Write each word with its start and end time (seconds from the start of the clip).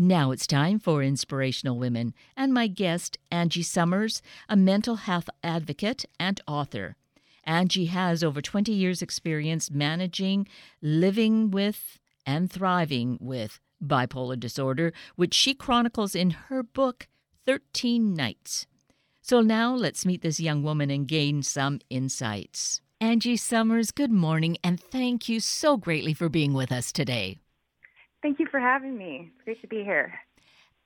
Now 0.00 0.30
it's 0.30 0.46
time 0.46 0.78
for 0.78 1.02
Inspirational 1.02 1.76
Women 1.76 2.14
and 2.36 2.54
my 2.54 2.68
guest, 2.68 3.18
Angie 3.32 3.64
Summers, 3.64 4.22
a 4.48 4.54
mental 4.54 4.94
health 4.94 5.28
advocate 5.42 6.04
and 6.20 6.40
author. 6.46 6.94
Angie 7.42 7.86
has 7.86 8.22
over 8.22 8.40
20 8.40 8.70
years' 8.70 9.02
experience 9.02 9.72
managing, 9.72 10.46
living 10.80 11.50
with, 11.50 11.98
and 12.24 12.48
thriving 12.48 13.18
with 13.20 13.58
bipolar 13.84 14.38
disorder, 14.38 14.92
which 15.16 15.34
she 15.34 15.52
chronicles 15.52 16.14
in 16.14 16.30
her 16.30 16.62
book, 16.62 17.08
13 17.44 18.14
Nights. 18.14 18.68
So 19.20 19.40
now 19.40 19.74
let's 19.74 20.06
meet 20.06 20.22
this 20.22 20.38
young 20.38 20.62
woman 20.62 20.92
and 20.92 21.08
gain 21.08 21.42
some 21.42 21.80
insights. 21.90 22.80
Angie 23.00 23.36
Summers, 23.36 23.90
good 23.90 24.12
morning, 24.12 24.58
and 24.62 24.80
thank 24.80 25.28
you 25.28 25.40
so 25.40 25.76
greatly 25.76 26.14
for 26.14 26.28
being 26.28 26.54
with 26.54 26.70
us 26.70 26.92
today. 26.92 27.38
Thank 28.22 28.38
you 28.38 28.46
for 28.50 28.60
having 28.60 28.96
me. 28.96 29.30
It's 29.34 29.44
great 29.44 29.60
to 29.62 29.66
be 29.68 29.84
here. 29.84 30.20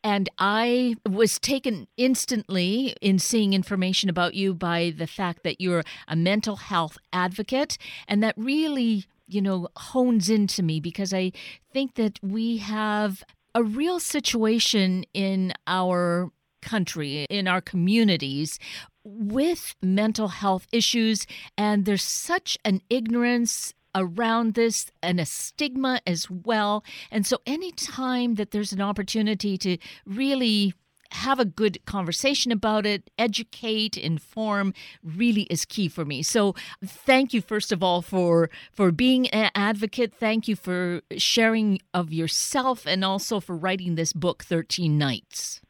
And 0.04 0.28
I 0.38 0.96
was 1.08 1.38
taken 1.38 1.86
instantly 1.96 2.94
in 3.00 3.18
seeing 3.18 3.52
information 3.52 4.10
about 4.10 4.34
you 4.34 4.52
by 4.52 4.92
the 4.96 5.06
fact 5.06 5.44
that 5.44 5.60
you're 5.60 5.84
a 6.08 6.16
mental 6.16 6.56
health 6.56 6.98
advocate. 7.12 7.78
And 8.08 8.22
that 8.22 8.34
really, 8.36 9.04
you 9.28 9.40
know, 9.40 9.68
hones 9.76 10.28
into 10.28 10.62
me 10.62 10.80
because 10.80 11.14
I 11.14 11.32
think 11.72 11.94
that 11.94 12.18
we 12.20 12.58
have 12.58 13.22
a 13.54 13.62
real 13.62 14.00
situation 14.00 15.04
in 15.14 15.52
our 15.66 16.30
country, 16.62 17.26
in 17.30 17.46
our 17.46 17.60
communities, 17.60 18.58
with 19.04 19.74
mental 19.82 20.28
health 20.28 20.66
issues. 20.72 21.26
And 21.56 21.84
there's 21.84 22.02
such 22.02 22.58
an 22.64 22.80
ignorance 22.90 23.72
around 23.94 24.54
this 24.54 24.90
and 25.02 25.20
a 25.20 25.26
stigma 25.26 26.00
as 26.06 26.30
well. 26.30 26.84
And 27.10 27.26
so, 27.26 27.38
anytime 27.46 28.36
that 28.36 28.50
there's 28.50 28.72
an 28.72 28.80
opportunity 28.80 29.56
to 29.58 29.78
really 30.06 30.74
have 31.12 31.38
a 31.38 31.44
good 31.44 31.84
conversation 31.84 32.52
about 32.52 32.86
it, 32.86 33.10
educate, 33.18 33.96
inform 33.96 34.74
really 35.02 35.42
is 35.42 35.64
key 35.64 35.88
for 35.88 36.04
me. 36.04 36.22
So 36.22 36.54
thank 36.84 37.34
you 37.34 37.40
first 37.40 37.72
of 37.72 37.82
all 37.82 38.02
for 38.02 38.50
for 38.72 38.90
being 38.90 39.28
an 39.28 39.50
advocate. 39.54 40.14
Thank 40.14 40.48
you 40.48 40.56
for 40.56 41.02
sharing 41.16 41.80
of 41.92 42.12
yourself 42.12 42.86
and 42.86 43.04
also 43.04 43.40
for 43.40 43.56
writing 43.56 43.94
this 43.94 44.12
book 44.12 44.44
13 44.44 44.96
Nights. 44.98 45.60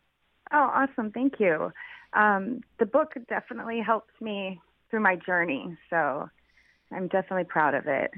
Oh, 0.53 0.71
awesome. 0.73 1.11
Thank 1.11 1.41
you. 1.41 1.73
Um, 2.13 2.61
the 2.79 2.87
book 2.87 3.15
definitely 3.29 3.81
helped 3.81 4.21
me 4.21 4.61
through 4.91 5.01
my 5.01 5.17
journey. 5.17 5.77
So 5.89 6.29
I'm 6.95 7.09
definitely 7.09 7.45
proud 7.45 7.75
of 7.75 7.87
it. 7.87 8.11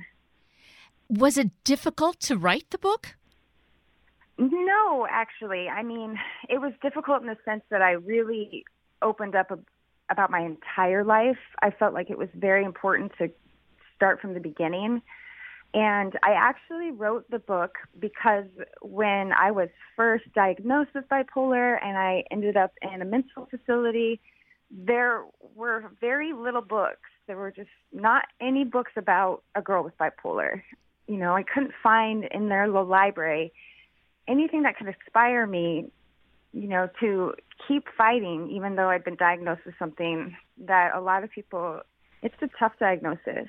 Was 1.09 1.37
it 1.37 1.51
difficult 1.65 2.21
to 2.21 2.37
write 2.37 2.71
the 2.71 2.79
book? 2.79 3.17
No, 4.39 5.07
actually. 5.11 5.69
I 5.69 5.83
mean, 5.83 6.19
it 6.49 6.61
was 6.61 6.73
difficult 6.83 7.23
in 7.23 7.29
the 7.29 7.37
sense 7.45 7.63
that 7.71 7.83
I 7.83 7.93
really 7.93 8.65
opened 9.03 9.35
up 9.35 9.51
a, 9.51 9.59
about 10.11 10.31
my 10.31 10.41
entire 10.41 11.05
life. 11.05 11.39
I 11.63 11.71
felt 11.71 11.95
like 11.95 12.11
it 12.11 12.19
was 12.19 12.29
very 12.35 12.65
important 12.65 13.13
to 13.19 13.31
start 13.95 14.21
from 14.21 14.35
the 14.35 14.41
beginning. 14.41 15.03
And 15.73 16.17
I 16.23 16.33
actually 16.33 16.93
wrote 16.93 17.29
the 17.31 17.41
book 17.41 17.73
because 17.99 18.47
when 18.81 19.33
I 19.33 19.51
was 19.51 19.69
first 19.97 20.25
diagnosed 20.33 20.91
with 20.95 21.09
bipolar 21.09 21.83
and 21.83 21.99
I 21.99 22.25
ended 22.31 22.57
up 22.57 22.73
in 22.81 23.03
a 23.03 23.05
mental 23.05 23.49
facility, 23.51 24.21
there 24.71 25.25
were 25.55 25.91
very 26.01 26.33
little 26.33 26.63
books 26.63 27.11
there 27.27 27.37
were 27.37 27.51
just 27.51 27.71
not 27.93 28.25
any 28.41 28.65
books 28.65 28.93
about 28.97 29.43
a 29.55 29.63
girl 29.63 29.85
with 29.85 29.97
bipolar. 29.99 30.63
You 31.07 31.17
know, 31.17 31.35
I 31.35 31.43
couldn't 31.43 31.73
find 31.83 32.25
in 32.25 32.49
their 32.49 32.67
little 32.67 32.87
library 32.87 33.53
anything 34.27 34.63
that 34.63 34.77
could 34.77 34.87
inspire 34.87 35.47
me, 35.47 35.91
you 36.53 36.69
know, 36.69 36.89
to 37.01 37.35
keep 37.69 37.85
fighting, 37.97 38.51
even 38.51 38.77
though 38.77 38.89
I'd 38.89 39.05
been 39.05 39.17
diagnosed 39.17 39.63
with 39.67 39.75
something 39.79 40.37
that 40.67 40.93
a 40.95 41.01
lot 41.01 41.25
of 41.25 41.31
people, 41.31 41.81
it's 42.23 42.35
a 42.41 42.49
tough 42.59 42.73
diagnosis. 42.79 43.49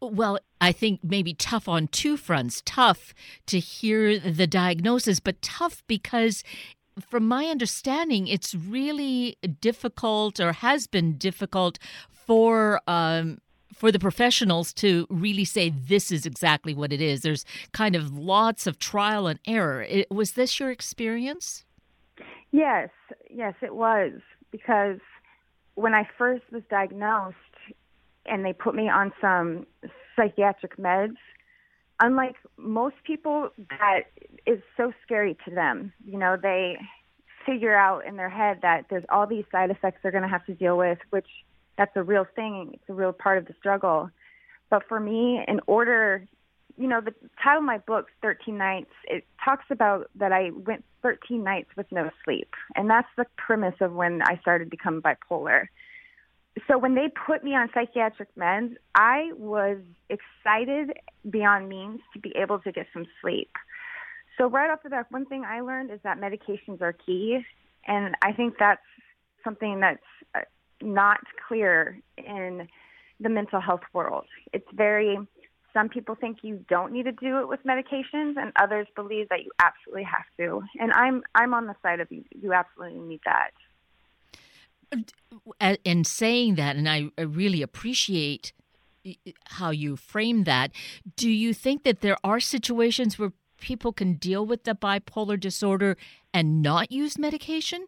Well, 0.00 0.38
I 0.60 0.72
think 0.72 1.00
maybe 1.02 1.32
tough 1.32 1.66
on 1.66 1.88
two 1.88 2.16
fronts. 2.16 2.62
Tough 2.66 3.14
to 3.46 3.58
hear 3.58 4.18
the 4.18 4.46
diagnosis, 4.46 5.20
but 5.20 5.40
tough 5.40 5.82
because 5.86 6.44
from 7.04 7.26
my 7.26 7.46
understanding, 7.46 8.26
it's 8.26 8.54
really 8.54 9.36
difficult 9.60 10.40
or 10.40 10.52
has 10.52 10.86
been 10.86 11.16
difficult 11.16 11.78
for 12.10 12.80
um, 12.86 13.38
for 13.74 13.90
the 13.90 13.98
professionals 13.98 14.72
to 14.74 15.06
really 15.08 15.44
say 15.44 15.70
this 15.70 16.12
is 16.12 16.26
exactly 16.26 16.74
what 16.74 16.92
it 16.92 17.00
is. 17.00 17.22
There's 17.22 17.44
kind 17.72 17.96
of 17.96 18.12
lots 18.12 18.66
of 18.66 18.78
trial 18.78 19.26
and 19.26 19.38
error. 19.46 19.82
It, 19.82 20.10
was 20.10 20.32
this 20.32 20.60
your 20.60 20.70
experience? 20.70 21.64
Yes, 22.52 22.90
yes, 23.30 23.54
it 23.62 23.74
was 23.74 24.12
because 24.50 24.98
when 25.76 25.94
I 25.94 26.06
first 26.18 26.42
was 26.52 26.62
diagnosed 26.68 27.36
and 28.26 28.44
they 28.44 28.52
put 28.52 28.74
me 28.74 28.88
on 28.88 29.12
some 29.20 29.66
psychiatric 30.14 30.76
meds, 30.76 31.16
unlike 32.00 32.36
most 32.56 32.96
people, 33.04 33.50
that 33.70 34.02
is 34.46 34.60
so 34.76 34.92
scary 35.02 35.36
to 35.44 35.54
them. 35.54 35.92
You 36.04 36.18
know, 36.18 36.36
they 36.40 36.78
figure 37.46 37.76
out 37.76 38.06
in 38.06 38.16
their 38.16 38.28
head 38.28 38.60
that 38.62 38.86
there's 38.90 39.04
all 39.08 39.26
these 39.26 39.44
side 39.50 39.70
effects 39.70 39.98
they're 40.02 40.12
going 40.12 40.22
to 40.22 40.28
have 40.28 40.44
to 40.46 40.54
deal 40.54 40.76
with, 40.76 40.98
which 41.10 41.26
that's 41.76 41.96
a 41.96 42.02
real 42.02 42.26
thing. 42.36 42.70
It's 42.74 42.88
a 42.88 42.92
real 42.92 43.12
part 43.12 43.38
of 43.38 43.46
the 43.46 43.54
struggle. 43.58 44.10
But 44.68 44.82
for 44.88 45.00
me, 45.00 45.42
in 45.48 45.60
order, 45.66 46.26
you 46.76 46.86
know, 46.86 47.00
the 47.00 47.14
title 47.42 47.60
of 47.60 47.64
my 47.64 47.78
book, 47.78 48.08
13 48.22 48.56
Nights, 48.56 48.90
it 49.04 49.24
talks 49.44 49.64
about 49.70 50.10
that 50.14 50.32
I 50.32 50.50
went 50.50 50.84
13 51.02 51.42
nights 51.42 51.70
with 51.76 51.86
no 51.90 52.10
sleep. 52.24 52.50
And 52.76 52.88
that's 52.88 53.08
the 53.16 53.26
premise 53.36 53.74
of 53.80 53.92
when 53.92 54.22
I 54.22 54.38
started 54.40 54.66
to 54.66 54.70
become 54.70 55.02
bipolar. 55.02 55.66
So 56.68 56.78
when 56.78 56.94
they 56.94 57.08
put 57.08 57.44
me 57.44 57.54
on 57.54 57.70
psychiatric 57.72 58.28
meds, 58.36 58.74
I 58.94 59.32
was 59.36 59.78
excited 60.08 60.92
beyond 61.28 61.68
means 61.68 62.00
to 62.12 62.18
be 62.18 62.32
able 62.36 62.58
to 62.60 62.72
get 62.72 62.86
some 62.92 63.06
sleep. 63.20 63.50
So 64.40 64.48
right 64.48 64.70
off 64.70 64.82
the 64.82 64.88
bat, 64.88 65.06
one 65.10 65.26
thing 65.26 65.44
I 65.44 65.60
learned 65.60 65.90
is 65.90 66.00
that 66.02 66.18
medications 66.18 66.80
are 66.80 66.94
key. 66.94 67.40
And 67.86 68.14
I 68.22 68.32
think 68.32 68.54
that's 68.58 68.80
something 69.44 69.80
that's 69.80 69.98
uh, 70.34 70.40
not 70.80 71.18
clear 71.46 72.00
in 72.16 72.66
the 73.20 73.28
mental 73.28 73.60
health 73.60 73.82
world. 73.92 74.24
It's 74.54 74.66
very, 74.72 75.18
some 75.74 75.90
people 75.90 76.14
think 76.14 76.38
you 76.40 76.64
don't 76.70 76.90
need 76.90 77.02
to 77.02 77.12
do 77.12 77.38
it 77.40 77.48
with 77.48 77.60
medications, 77.64 78.38
and 78.38 78.50
others 78.58 78.86
believe 78.96 79.28
that 79.28 79.40
you 79.44 79.50
absolutely 79.62 80.04
have 80.04 80.24
to. 80.38 80.62
And 80.80 80.90
I'm, 80.92 81.22
I'm 81.34 81.52
on 81.52 81.66
the 81.66 81.74
side 81.82 82.00
of 82.00 82.10
you, 82.10 82.24
you 82.30 82.54
absolutely 82.54 82.98
need 82.98 83.20
that. 83.26 83.50
In 85.84 86.04
saying 86.04 86.54
that, 86.54 86.76
and 86.76 86.88
I 86.88 87.10
really 87.18 87.60
appreciate 87.60 88.54
how 89.44 89.68
you 89.70 89.96
frame 89.96 90.44
that, 90.44 90.72
do 91.14 91.28
you 91.28 91.52
think 91.52 91.84
that 91.84 92.00
there 92.00 92.16
are 92.24 92.40
situations 92.40 93.18
where 93.18 93.32
people 93.60 93.92
can 93.92 94.14
deal 94.14 94.44
with 94.44 94.64
the 94.64 94.74
bipolar 94.74 95.38
disorder 95.38 95.96
and 96.34 96.62
not 96.62 96.90
use 96.90 97.18
medication? 97.18 97.86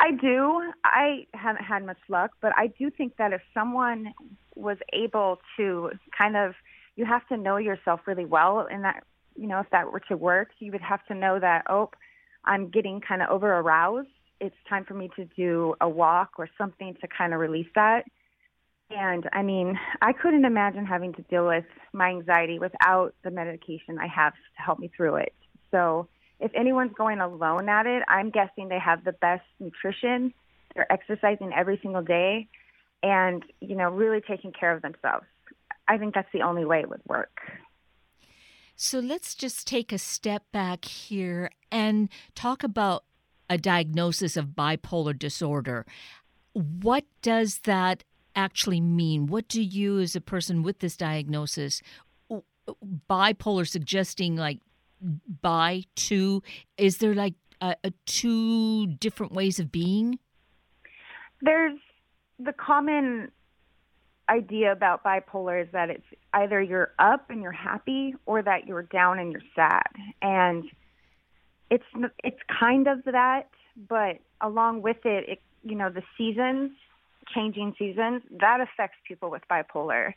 I 0.00 0.12
do. 0.12 0.72
I 0.84 1.26
haven't 1.34 1.64
had 1.64 1.84
much 1.84 1.98
luck, 2.08 2.30
but 2.40 2.52
I 2.56 2.68
do 2.68 2.90
think 2.90 3.16
that 3.16 3.32
if 3.32 3.40
someone 3.52 4.14
was 4.54 4.78
able 4.92 5.38
to 5.56 5.90
kind 6.16 6.36
of, 6.36 6.54
you 6.96 7.04
have 7.04 7.26
to 7.28 7.36
know 7.36 7.56
yourself 7.56 8.00
really 8.06 8.24
well, 8.24 8.66
and 8.70 8.84
that, 8.84 9.04
you 9.36 9.46
know, 9.46 9.60
if 9.60 9.70
that 9.70 9.92
were 9.92 10.00
to 10.08 10.16
work, 10.16 10.50
you 10.58 10.72
would 10.72 10.80
have 10.80 11.04
to 11.06 11.14
know 11.14 11.38
that, 11.40 11.64
oh, 11.68 11.90
I'm 12.44 12.70
getting 12.70 13.00
kind 13.00 13.22
of 13.22 13.28
over 13.28 13.52
aroused. 13.52 14.08
It's 14.40 14.56
time 14.68 14.84
for 14.84 14.94
me 14.94 15.10
to 15.16 15.24
do 15.36 15.74
a 15.80 15.88
walk 15.88 16.30
or 16.38 16.48
something 16.56 16.96
to 17.00 17.08
kind 17.08 17.34
of 17.34 17.40
release 17.40 17.68
that. 17.74 18.04
And 18.90 19.28
I 19.32 19.42
mean, 19.42 19.78
I 20.00 20.12
couldn't 20.12 20.44
imagine 20.44 20.86
having 20.86 21.12
to 21.14 21.22
deal 21.22 21.46
with 21.46 21.64
my 21.92 22.08
anxiety 22.08 22.58
without 22.58 23.14
the 23.22 23.30
medication 23.30 23.98
I 23.98 24.06
have 24.06 24.32
to 24.32 24.62
help 24.62 24.78
me 24.78 24.90
through 24.96 25.16
it. 25.16 25.34
So, 25.70 26.08
if 26.40 26.52
anyone's 26.54 26.92
going 26.96 27.18
alone 27.18 27.68
at 27.68 27.86
it, 27.86 28.02
I'm 28.06 28.30
guessing 28.30 28.68
they 28.68 28.78
have 28.78 29.04
the 29.04 29.12
best 29.12 29.42
nutrition. 29.58 30.32
They're 30.74 30.90
exercising 30.90 31.52
every 31.52 31.80
single 31.82 32.02
day 32.02 32.48
and, 33.02 33.42
you 33.60 33.74
know, 33.74 33.90
really 33.90 34.20
taking 34.20 34.52
care 34.52 34.72
of 34.72 34.80
themselves. 34.80 35.26
I 35.88 35.98
think 35.98 36.14
that's 36.14 36.28
the 36.32 36.42
only 36.42 36.64
way 36.64 36.80
it 36.80 36.88
would 36.88 37.02
work. 37.08 37.40
So 38.76 39.00
let's 39.00 39.34
just 39.34 39.66
take 39.66 39.92
a 39.92 39.98
step 39.98 40.44
back 40.52 40.84
here 40.84 41.50
and 41.72 42.08
talk 42.36 42.62
about 42.62 43.04
a 43.50 43.58
diagnosis 43.58 44.36
of 44.36 44.50
bipolar 44.50 45.18
disorder. 45.18 45.84
What 46.52 47.04
does 47.20 47.60
that 47.64 48.04
actually 48.38 48.80
mean? 48.80 49.26
What 49.26 49.48
do 49.48 49.62
you, 49.62 49.98
as 49.98 50.16
a 50.16 50.20
person 50.20 50.62
with 50.62 50.78
this 50.78 50.96
diagnosis, 50.96 51.82
bipolar 53.10 53.68
suggesting 53.68 54.36
like 54.36 54.60
by 55.42 55.84
two? 55.96 56.42
Is 56.76 56.98
there 56.98 57.14
like 57.14 57.34
a, 57.60 57.74
a 57.84 57.92
two 58.06 58.86
different 58.86 59.32
ways 59.32 59.58
of 59.58 59.72
being? 59.72 60.18
There's 61.42 61.78
the 62.38 62.52
common 62.52 63.30
idea 64.28 64.72
about 64.72 65.02
bipolar 65.02 65.62
is 65.62 65.68
that 65.72 65.90
it's 65.90 66.06
either 66.34 66.60
you're 66.62 66.92
up 66.98 67.30
and 67.30 67.42
you're 67.42 67.50
happy 67.52 68.14
or 68.26 68.42
that 68.42 68.66
you're 68.66 68.82
down 68.82 69.18
and 69.18 69.32
you're 69.32 69.40
sad. 69.54 69.88
And 70.22 70.64
it's 71.70 71.84
it's 72.22 72.40
kind 72.60 72.86
of 72.86 73.04
that, 73.04 73.48
but 73.88 74.18
along 74.40 74.82
with 74.82 75.04
it, 75.04 75.28
it 75.28 75.40
you 75.62 75.74
know 75.74 75.90
the 75.90 76.02
seasons, 76.16 76.72
changing 77.34 77.74
seasons, 77.78 78.22
that 78.40 78.60
affects 78.60 78.98
people 79.06 79.30
with 79.30 79.42
bipolar, 79.50 80.12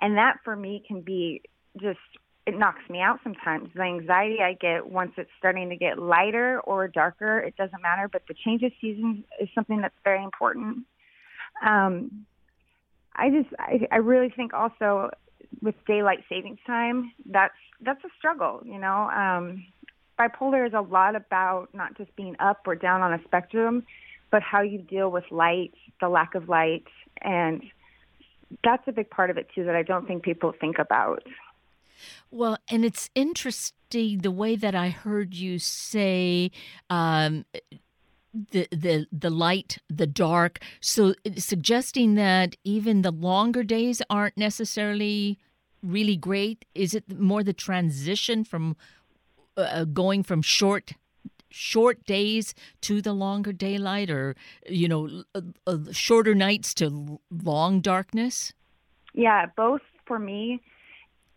and 0.00 0.16
that 0.16 0.38
for 0.44 0.56
me 0.56 0.82
can 0.86 1.00
be 1.00 1.42
just 1.80 1.98
it 2.46 2.56
knocks 2.56 2.88
me 2.88 3.00
out 3.00 3.18
sometimes. 3.24 3.68
The 3.74 3.82
anxiety 3.82 4.38
I 4.40 4.52
get 4.54 4.88
once 4.88 5.12
it's 5.16 5.30
starting 5.36 5.68
to 5.70 5.76
get 5.76 5.98
lighter 5.98 6.60
or 6.60 6.86
darker, 6.86 7.40
it 7.40 7.56
doesn't 7.56 7.82
matter. 7.82 8.08
But 8.08 8.22
the 8.28 8.34
change 8.34 8.62
of 8.62 8.70
seasons 8.80 9.24
is 9.40 9.48
something 9.52 9.80
that's 9.80 9.96
very 10.04 10.22
important. 10.22 10.84
Um, 11.64 12.24
I 13.16 13.30
just, 13.30 13.48
I, 13.58 13.88
I 13.90 13.96
really 13.96 14.30
think 14.30 14.54
also 14.54 15.10
with 15.60 15.74
daylight 15.88 16.20
savings 16.28 16.58
time, 16.66 17.12
that's 17.26 17.54
that's 17.80 18.02
a 18.04 18.08
struggle. 18.16 18.60
You 18.64 18.78
know, 18.78 19.10
um, 19.10 19.66
bipolar 20.18 20.66
is 20.66 20.72
a 20.72 20.80
lot 20.80 21.16
about 21.16 21.68
not 21.74 21.96
just 21.96 22.14
being 22.14 22.36
up 22.38 22.60
or 22.66 22.76
down 22.76 23.02
on 23.02 23.12
a 23.12 23.20
spectrum, 23.24 23.84
but 24.36 24.42
how 24.42 24.60
you 24.60 24.76
deal 24.76 25.10
with 25.10 25.24
light, 25.30 25.72
the 25.98 26.10
lack 26.10 26.34
of 26.34 26.46
light, 26.46 26.84
and 27.22 27.62
that's 28.62 28.86
a 28.86 28.92
big 28.92 29.08
part 29.08 29.30
of 29.30 29.38
it 29.38 29.48
too 29.54 29.64
that 29.64 29.74
I 29.74 29.82
don't 29.82 30.06
think 30.06 30.22
people 30.22 30.52
think 30.60 30.78
about. 30.78 31.22
Well, 32.30 32.58
and 32.68 32.84
it's 32.84 33.08
interesting 33.14 34.18
the 34.18 34.30
way 34.30 34.54
that 34.54 34.74
I 34.74 34.90
heard 34.90 35.32
you 35.32 35.58
say 35.58 36.50
um, 36.90 37.46
the 38.34 38.68
the 38.70 39.06
the 39.10 39.30
light, 39.30 39.78
the 39.88 40.06
dark. 40.06 40.58
So 40.82 41.14
suggesting 41.38 42.16
that 42.16 42.56
even 42.62 43.00
the 43.00 43.12
longer 43.12 43.62
days 43.62 44.02
aren't 44.10 44.36
necessarily 44.36 45.38
really 45.82 46.18
great. 46.18 46.66
Is 46.74 46.92
it 46.92 47.18
more 47.18 47.42
the 47.42 47.54
transition 47.54 48.44
from 48.44 48.76
uh, 49.56 49.86
going 49.86 50.22
from 50.22 50.42
short 50.42 50.92
short 51.56 52.04
days 52.04 52.54
to 52.82 53.00
the 53.00 53.12
longer 53.12 53.52
daylight, 53.52 54.10
or 54.10 54.36
you 54.68 54.88
know, 54.88 55.24
uh, 55.34 55.40
uh, 55.66 55.78
shorter 55.92 56.34
nights 56.34 56.74
to 56.74 57.18
long 57.30 57.80
darkness? 57.80 58.52
Yeah, 59.14 59.46
both 59.56 59.82
for 60.06 60.18
me 60.18 60.60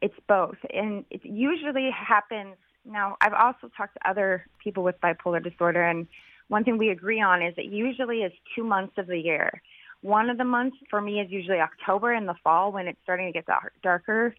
it's 0.02 0.16
both, 0.28 0.58
and 0.74 1.06
it 1.10 1.22
usually 1.24 1.90
happens. 1.92 2.56
Now, 2.86 3.18
I've 3.22 3.34
also 3.34 3.70
talked 3.76 3.96
to 3.96 4.10
other 4.10 4.46
people 4.64 4.84
with 4.84 5.00
bipolar 5.02 5.44
disorder, 5.44 5.84
and 5.84 6.08
one 6.48 6.64
thing 6.64 6.78
we 6.78 6.90
agree 6.90 7.22
on 7.22 7.42
is 7.42 7.54
it 7.58 7.66
usually 7.66 8.20
is 8.20 8.32
two 8.56 8.64
months 8.64 8.94
of 8.98 9.08
the 9.08 9.20
year. 9.20 9.62
One 10.02 10.30
of 10.30 10.38
the 10.38 10.46
months 10.46 10.78
for 10.90 11.02
me 11.02 11.20
is 11.20 11.30
usually 11.30 11.60
October 11.60 12.14
in 12.14 12.26
the 12.26 12.36
fall 12.44 12.72
when 12.72 12.88
it's 12.88 13.00
starting 13.04 13.28
to 13.28 13.34
get 13.34 13.46
darker, 13.84 14.34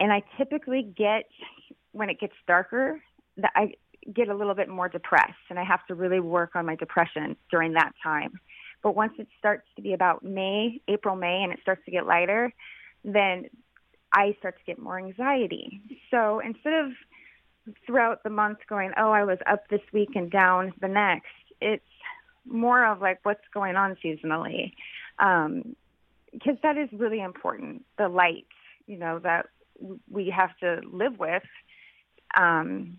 and 0.00 0.12
I 0.12 0.22
typically 0.38 0.82
get 0.82 1.28
when 1.92 2.08
it 2.08 2.18
gets 2.18 2.34
darker 2.46 3.00
that 3.36 3.52
I 3.54 3.74
get 4.12 4.28
a 4.28 4.34
little 4.34 4.54
bit 4.54 4.68
more 4.68 4.88
depressed, 4.88 5.32
and 5.50 5.58
I 5.58 5.64
have 5.64 5.86
to 5.86 5.94
really 5.94 6.20
work 6.20 6.56
on 6.56 6.66
my 6.66 6.76
depression 6.76 7.36
during 7.50 7.74
that 7.74 7.92
time. 8.02 8.38
But 8.82 8.94
once 8.94 9.14
it 9.18 9.28
starts 9.38 9.66
to 9.76 9.82
be 9.82 9.94
about 9.94 10.22
May, 10.22 10.80
April, 10.88 11.16
May, 11.16 11.42
and 11.42 11.52
it 11.52 11.60
starts 11.62 11.84
to 11.86 11.90
get 11.90 12.06
lighter, 12.06 12.52
then 13.02 13.48
I 14.12 14.36
start 14.38 14.58
to 14.58 14.64
get 14.64 14.78
more 14.78 14.98
anxiety. 14.98 15.80
So 16.10 16.40
instead 16.40 16.74
of 16.74 16.92
throughout 17.86 18.22
the 18.22 18.30
month 18.30 18.58
going, 18.68 18.92
oh, 18.96 19.10
I 19.10 19.24
was 19.24 19.38
up 19.46 19.68
this 19.68 19.80
week 19.92 20.10
and 20.14 20.30
down 20.30 20.74
the 20.80 20.88
next, 20.88 21.32
it's 21.60 21.82
more 22.46 22.84
of 22.84 23.00
like 23.00 23.20
what's 23.22 23.44
going 23.52 23.76
on 23.76 23.96
seasonally. 24.04 24.72
Um, 25.18 25.74
because 26.32 26.56
that 26.62 26.76
is 26.76 26.88
really 26.92 27.20
important. 27.20 27.84
The 27.96 28.08
light, 28.08 28.46
you 28.86 28.98
know, 28.98 29.18
that 29.20 29.46
we 30.10 30.30
have 30.30 30.56
to 30.58 30.80
live 30.90 31.18
with. 31.18 31.44
Um, 32.36 32.98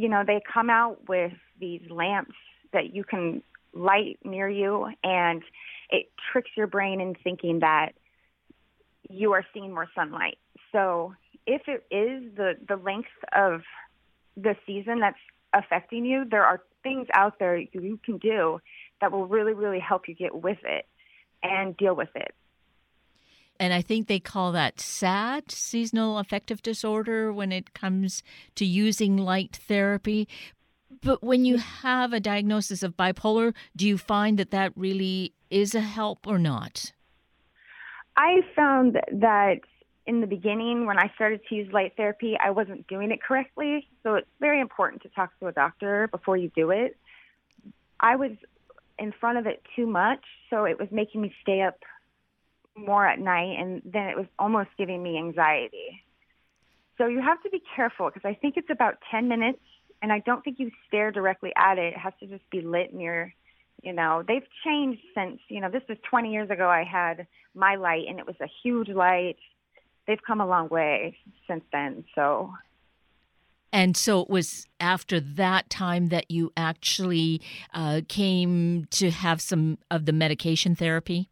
you 0.00 0.08
know, 0.08 0.24
they 0.26 0.40
come 0.50 0.70
out 0.70 1.08
with 1.08 1.32
these 1.60 1.82
lamps 1.90 2.34
that 2.72 2.94
you 2.94 3.04
can 3.04 3.42
light 3.74 4.18
near 4.24 4.48
you, 4.48 4.88
and 5.04 5.42
it 5.90 6.10
tricks 6.32 6.50
your 6.56 6.66
brain 6.66 7.02
in 7.02 7.14
thinking 7.22 7.60
that 7.60 7.90
you 9.10 9.32
are 9.32 9.44
seeing 9.52 9.74
more 9.74 9.88
sunlight. 9.94 10.38
So 10.72 11.14
if 11.46 11.62
it 11.68 11.84
is 11.90 12.34
the, 12.34 12.54
the 12.66 12.76
length 12.76 13.10
of 13.34 13.60
the 14.38 14.56
season 14.66 15.00
that's 15.00 15.18
affecting 15.52 16.06
you, 16.06 16.24
there 16.24 16.44
are 16.44 16.62
things 16.82 17.06
out 17.12 17.38
there 17.38 17.58
you 17.58 18.00
can 18.02 18.16
do 18.16 18.58
that 19.02 19.12
will 19.12 19.26
really, 19.26 19.52
really 19.52 19.80
help 19.80 20.08
you 20.08 20.14
get 20.14 20.34
with 20.34 20.58
it 20.64 20.86
and 21.42 21.76
deal 21.76 21.94
with 21.94 22.14
it. 22.14 22.32
And 23.60 23.74
I 23.74 23.82
think 23.82 24.06
they 24.06 24.18
call 24.18 24.52
that 24.52 24.80
SAD, 24.80 25.52
seasonal 25.52 26.18
affective 26.18 26.62
disorder, 26.62 27.30
when 27.30 27.52
it 27.52 27.74
comes 27.74 28.22
to 28.54 28.64
using 28.64 29.18
light 29.18 29.54
therapy. 29.54 30.26
But 31.02 31.22
when 31.22 31.44
you 31.44 31.58
have 31.58 32.14
a 32.14 32.20
diagnosis 32.20 32.82
of 32.82 32.96
bipolar, 32.96 33.54
do 33.76 33.86
you 33.86 33.98
find 33.98 34.38
that 34.38 34.50
that 34.50 34.72
really 34.76 35.34
is 35.50 35.74
a 35.74 35.82
help 35.82 36.26
or 36.26 36.38
not? 36.38 36.92
I 38.16 38.40
found 38.56 38.98
that 39.12 39.60
in 40.06 40.22
the 40.22 40.26
beginning, 40.26 40.86
when 40.86 40.98
I 40.98 41.12
started 41.14 41.42
to 41.50 41.54
use 41.54 41.70
light 41.70 41.92
therapy, 41.98 42.38
I 42.42 42.52
wasn't 42.52 42.86
doing 42.86 43.10
it 43.10 43.22
correctly. 43.22 43.86
So 44.02 44.14
it's 44.14 44.28
very 44.40 44.62
important 44.62 45.02
to 45.02 45.10
talk 45.10 45.38
to 45.40 45.48
a 45.48 45.52
doctor 45.52 46.08
before 46.08 46.38
you 46.38 46.50
do 46.56 46.70
it. 46.70 46.96
I 48.00 48.16
was 48.16 48.30
in 48.98 49.12
front 49.12 49.36
of 49.36 49.46
it 49.46 49.62
too 49.76 49.86
much, 49.86 50.24
so 50.48 50.64
it 50.64 50.78
was 50.78 50.88
making 50.90 51.20
me 51.20 51.34
stay 51.42 51.60
up 51.60 51.78
more 52.76 53.06
at 53.06 53.18
night, 53.18 53.56
and 53.58 53.82
then 53.84 54.06
it 54.06 54.16
was 54.16 54.26
almost 54.38 54.70
giving 54.78 55.02
me 55.02 55.18
anxiety. 55.18 56.02
So 56.98 57.06
you 57.06 57.20
have 57.20 57.42
to 57.42 57.50
be 57.50 57.62
careful 57.74 58.10
because 58.12 58.28
I 58.28 58.34
think 58.34 58.56
it's 58.56 58.70
about 58.70 58.98
10 59.10 59.28
minutes, 59.28 59.60
and 60.02 60.12
I 60.12 60.20
don't 60.20 60.42
think 60.42 60.58
you 60.58 60.70
stare 60.86 61.10
directly 61.10 61.52
at 61.56 61.78
it. 61.78 61.94
It 61.94 61.98
has 61.98 62.12
to 62.20 62.26
just 62.26 62.48
be 62.50 62.60
lit 62.60 62.94
near 62.94 63.34
you 63.82 63.92
know, 63.92 64.22
they've 64.26 64.46
changed 64.64 65.00
since, 65.14 65.40
you 65.48 65.60
know, 65.60 65.70
this 65.70 65.82
was 65.88 65.98
20 66.08 66.30
years 66.32 66.50
ago 66.50 66.68
I 66.68 66.84
had 66.84 67.26
my 67.54 67.76
light 67.76 68.04
and 68.08 68.18
it 68.18 68.26
was 68.26 68.36
a 68.40 68.48
huge 68.62 68.88
light. 68.88 69.36
They've 70.06 70.22
come 70.26 70.40
a 70.40 70.46
long 70.46 70.68
way 70.68 71.16
since 71.48 71.64
then. 71.72 72.04
So 72.14 72.52
and 73.72 73.96
so 73.96 74.22
it 74.22 74.28
was 74.28 74.66
after 74.80 75.20
that 75.20 75.70
time 75.70 76.08
that 76.08 76.30
you 76.30 76.52
actually 76.56 77.40
uh, 77.72 78.00
came 78.08 78.86
to 78.90 79.10
have 79.12 79.40
some 79.40 79.78
of 79.90 80.06
the 80.06 80.12
medication 80.12 80.74
therapy? 80.74 81.28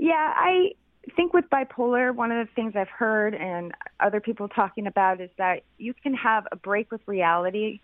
Yeah, 0.00 0.32
I 0.34 0.70
think 1.14 1.34
with 1.34 1.44
bipolar, 1.52 2.14
one 2.14 2.32
of 2.32 2.46
the 2.46 2.50
things 2.54 2.72
I've 2.74 2.88
heard 2.88 3.34
and 3.34 3.72
other 4.00 4.18
people 4.18 4.48
talking 4.48 4.86
about 4.86 5.20
is 5.20 5.28
that 5.36 5.62
you 5.76 5.92
can 5.92 6.14
have 6.14 6.46
a 6.50 6.56
break 6.56 6.90
with 6.90 7.02
reality 7.06 7.80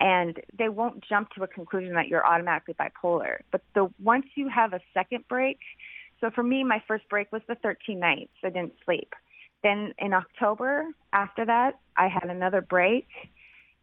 and 0.00 0.40
they 0.58 0.68
won't 0.68 1.04
jump 1.08 1.30
to 1.36 1.44
a 1.44 1.46
conclusion 1.46 1.94
that 1.94 2.08
you're 2.08 2.26
automatically 2.26 2.74
bipolar. 2.74 3.36
But 3.52 3.62
the 3.76 3.88
once 4.02 4.26
you 4.34 4.48
have 4.48 4.72
a 4.72 4.80
second 4.92 5.22
break, 5.28 5.60
so 6.20 6.30
for 6.30 6.42
me, 6.42 6.64
my 6.64 6.82
first 6.88 7.08
break 7.08 7.30
was 7.30 7.42
the 7.46 7.54
13 7.54 8.00
nights 8.00 8.32
I 8.42 8.48
didn't 8.48 8.74
sleep. 8.84 9.12
Then 9.62 9.94
in 9.98 10.12
October, 10.12 10.86
after 11.12 11.44
that, 11.44 11.78
I 11.96 12.08
had 12.08 12.28
another 12.28 12.60
break, 12.60 13.06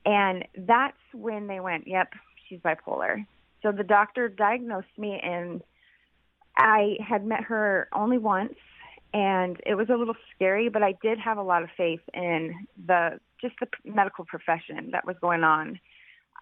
and 0.05 0.43
that's 0.57 0.97
when 1.13 1.47
they 1.47 1.61
went, 1.61 1.87
"Yep, 1.87 2.13
she's 2.45 2.59
bipolar." 2.59 3.25
So 3.61 3.71
the 3.71 3.85
doctor 3.85 4.27
diagnosed 4.27 4.97
me, 4.97 5.17
and 5.23 5.63
I 6.57 6.97
had 7.05 7.25
met 7.25 7.43
her 7.43 7.87
only 7.93 8.17
once, 8.17 8.55
and 9.13 9.57
it 9.65 9.75
was 9.75 9.89
a 9.89 9.95
little 9.95 10.15
scary, 10.35 10.69
but 10.69 10.83
I 10.83 10.93
did 11.01 11.19
have 11.19 11.37
a 11.37 11.43
lot 11.43 11.63
of 11.63 11.69
faith 11.77 12.01
in 12.13 12.67
the 12.85 13.19
just 13.41 13.55
the 13.59 13.67
medical 13.85 14.25
profession 14.25 14.91
that 14.91 15.05
was 15.05 15.15
going 15.21 15.43
on 15.43 15.79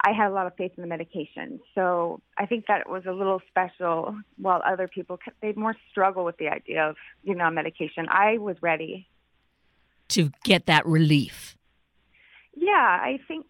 I 0.03 0.11
had 0.11 0.27
a 0.27 0.33
lot 0.33 0.45
of 0.45 0.55
faith 0.55 0.71
in 0.77 0.81
the 0.81 0.87
medication. 0.87 1.59
So 1.73 2.21
I 2.37 2.45
think 2.45 2.67
that 2.67 2.87
was 2.89 3.05
a 3.05 3.11
little 3.11 3.41
special 3.49 4.15
while 4.37 4.61
other 4.65 4.87
people, 4.87 5.19
they 5.41 5.53
more 5.53 5.75
struggle 5.89 6.23
with 6.23 6.37
the 6.37 6.49
idea 6.49 6.87
of, 6.87 6.95
you 7.23 7.35
know, 7.35 7.49
medication. 7.49 8.07
I 8.09 8.37
was 8.37 8.57
ready. 8.61 9.07
To 10.09 10.31
get 10.43 10.67
that 10.67 10.85
relief. 10.85 11.57
Yeah, 12.55 12.71
I 12.71 13.19
think, 13.27 13.47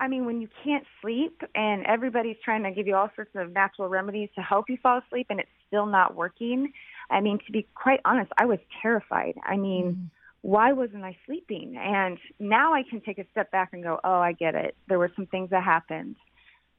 I 0.00 0.08
mean, 0.08 0.24
when 0.24 0.40
you 0.40 0.48
can't 0.64 0.84
sleep 1.00 1.42
and 1.54 1.84
everybody's 1.86 2.36
trying 2.44 2.62
to 2.64 2.70
give 2.70 2.86
you 2.86 2.96
all 2.96 3.10
sorts 3.14 3.32
of 3.34 3.52
natural 3.52 3.88
remedies 3.88 4.30
to 4.34 4.40
help 4.40 4.68
you 4.68 4.78
fall 4.82 5.00
asleep 5.06 5.26
and 5.30 5.40
it's 5.40 5.50
still 5.72 5.86
not 5.86 6.14
working, 6.14 6.72
I 7.10 7.20
mean, 7.20 7.38
to 7.46 7.52
be 7.52 7.66
quite 7.74 8.00
honest, 8.04 8.30
I 8.36 8.44
was 8.44 8.58
terrified. 8.82 9.34
I 9.42 9.56
mean, 9.56 9.94
mm 9.94 10.10
why 10.42 10.72
wasn't 10.72 11.04
I 11.04 11.16
sleeping? 11.24 11.76
And 11.80 12.18
now 12.40 12.74
I 12.74 12.82
can 12.82 13.00
take 13.00 13.18
a 13.18 13.24
step 13.30 13.50
back 13.52 13.70
and 13.72 13.82
go, 13.82 14.00
oh, 14.02 14.18
I 14.18 14.32
get 14.32 14.56
it. 14.56 14.76
There 14.88 14.98
were 14.98 15.10
some 15.14 15.26
things 15.26 15.50
that 15.50 15.62
happened. 15.62 16.16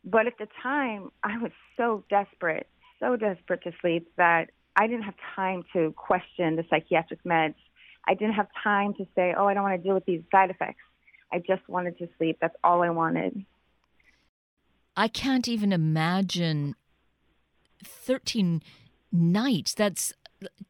But 0.04 0.28
at 0.28 0.38
the 0.38 0.48
time, 0.62 1.12
I 1.24 1.38
was 1.38 1.52
so 1.78 2.04
desperate, 2.10 2.68
so 3.00 3.16
desperate 3.16 3.64
to 3.64 3.72
sleep 3.80 4.12
that 4.18 4.50
I 4.76 4.88
didn't 4.88 5.04
have 5.04 5.16
time 5.34 5.64
to 5.72 5.94
question 5.96 6.58
the 6.58 6.66
psychiatric 6.70 7.24
meds. 7.24 7.56
I 8.06 8.16
didn't 8.16 8.34
have 8.34 8.48
time 8.62 8.96
to 8.96 9.08
say, 9.16 9.34
oh, 9.38 9.48
I 9.48 9.54
don't 9.54 9.64
want 9.64 9.82
to 9.82 9.84
deal 9.84 9.96
with 9.96 10.06
these 10.06 10.24
side 10.30 10.50
effects. 10.50 10.84
I 11.32 11.40
just 11.40 11.68
wanted 11.70 11.98
to 12.00 12.10
sleep. 12.18 12.40
That's 12.42 12.56
all 12.66 12.84
I 12.84 12.90
wanted. 12.90 13.46
I 14.98 15.08
can't 15.08 15.48
even 15.48 15.72
imagine 15.72 16.76
13 17.82 18.62
nights. 19.14 19.74
That's 19.74 20.14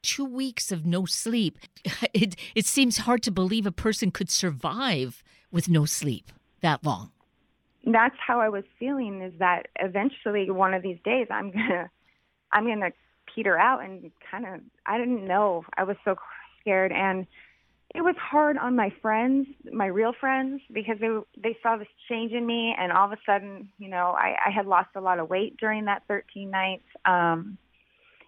two 0.01 0.25
weeks 0.25 0.71
of 0.71 0.85
no 0.85 1.05
sleep. 1.05 1.57
It, 2.13 2.35
it 2.53 2.65
seems 2.65 2.99
hard 2.99 3.23
to 3.23 3.31
believe 3.31 3.65
a 3.65 3.71
person 3.71 4.11
could 4.11 4.29
survive 4.29 5.23
with 5.51 5.67
no 5.67 5.85
sleep 5.85 6.31
that 6.61 6.85
long. 6.85 7.11
that's 7.85 8.15
how 8.25 8.39
I 8.39 8.49
was 8.49 8.63
feeling 8.79 9.21
is 9.21 9.33
that 9.39 9.67
eventually 9.79 10.49
one 10.51 10.73
of 10.73 10.83
these 10.83 10.99
days 11.03 11.27
I'm 11.31 11.51
gonna 11.51 11.89
I'm 12.51 12.67
gonna 12.67 12.91
peter 13.33 13.57
out 13.57 13.83
and 13.83 14.11
kind 14.29 14.45
of 14.45 14.61
I 14.85 14.97
didn't 14.97 15.25
know 15.27 15.65
I 15.75 15.83
was 15.83 15.97
so 16.05 16.15
scared 16.61 16.91
and 16.91 17.25
it 17.93 18.01
was 18.01 18.15
hard 18.17 18.57
on 18.57 18.75
my 18.75 18.91
friends, 19.01 19.47
my 19.71 19.85
real 19.85 20.13
friends, 20.19 20.61
because 20.71 20.97
they 20.99 21.09
they 21.37 21.57
saw 21.61 21.77
this 21.77 21.87
change 22.09 22.31
in 22.31 22.45
me, 22.45 22.75
and 22.77 22.91
all 22.91 23.05
of 23.05 23.11
a 23.11 23.17
sudden, 23.23 23.69
you 23.77 23.87
know, 23.87 24.15
I, 24.17 24.35
I 24.47 24.49
had 24.49 24.65
lost 24.65 24.89
a 24.95 25.01
lot 25.01 25.19
of 25.19 25.29
weight 25.29 25.57
during 25.57 25.85
that 25.85 26.01
13 26.07 26.49
nights. 26.49 26.85
Um, 27.05 27.57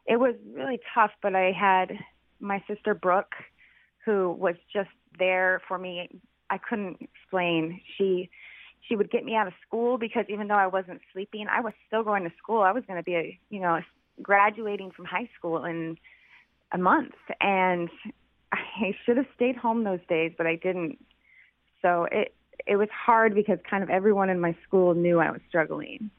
it 0.06 0.18
was 0.18 0.36
really 0.54 0.80
tough, 0.94 1.12
but 1.22 1.36
I 1.36 1.52
had 1.52 1.92
my 2.40 2.64
sister 2.68 2.94
Brooke, 2.94 3.34
who 4.06 4.32
was 4.32 4.56
just 4.72 4.90
there 5.18 5.62
for 5.68 5.78
me. 5.78 6.10
I 6.50 6.58
couldn't 6.58 6.98
explain. 7.02 7.82
She 7.98 8.30
she 8.88 8.96
would 8.96 9.10
get 9.10 9.26
me 9.26 9.36
out 9.36 9.48
of 9.48 9.54
school 9.68 9.98
because 9.98 10.26
even 10.30 10.48
though 10.48 10.56
I 10.56 10.68
wasn't 10.68 11.02
sleeping, 11.12 11.48
I 11.50 11.62
was 11.62 11.74
still 11.88 12.04
going 12.04 12.24
to 12.24 12.32
school. 12.38 12.62
I 12.62 12.72
was 12.72 12.84
going 12.86 13.00
to 13.00 13.04
be 13.04 13.16
a 13.16 13.40
you 13.50 13.60
know 13.60 13.80
graduating 14.22 14.92
from 14.92 15.06
high 15.06 15.30
school 15.38 15.66
in 15.66 15.98
a 16.72 16.78
month, 16.78 17.16
and 17.42 17.90
I 18.52 18.96
should 19.06 19.18
have 19.18 19.28
stayed 19.36 19.56
home 19.56 19.84
those 19.84 20.00
days, 20.08 20.34
but 20.38 20.46
I 20.46 20.56
didn't. 20.56 21.04
So 21.82 22.08
it 22.12 22.36
it 22.68 22.76
was 22.78 22.90
hard 22.90 23.36
because 23.36 23.60
kind 23.70 23.84
of 23.84 23.90
everyone 23.90 24.30
in 24.30 24.40
my 24.40 24.56
school 24.68 24.94
knew 24.94 25.20
I 25.20 25.32
was 25.32 25.42
struggling. 25.48 26.10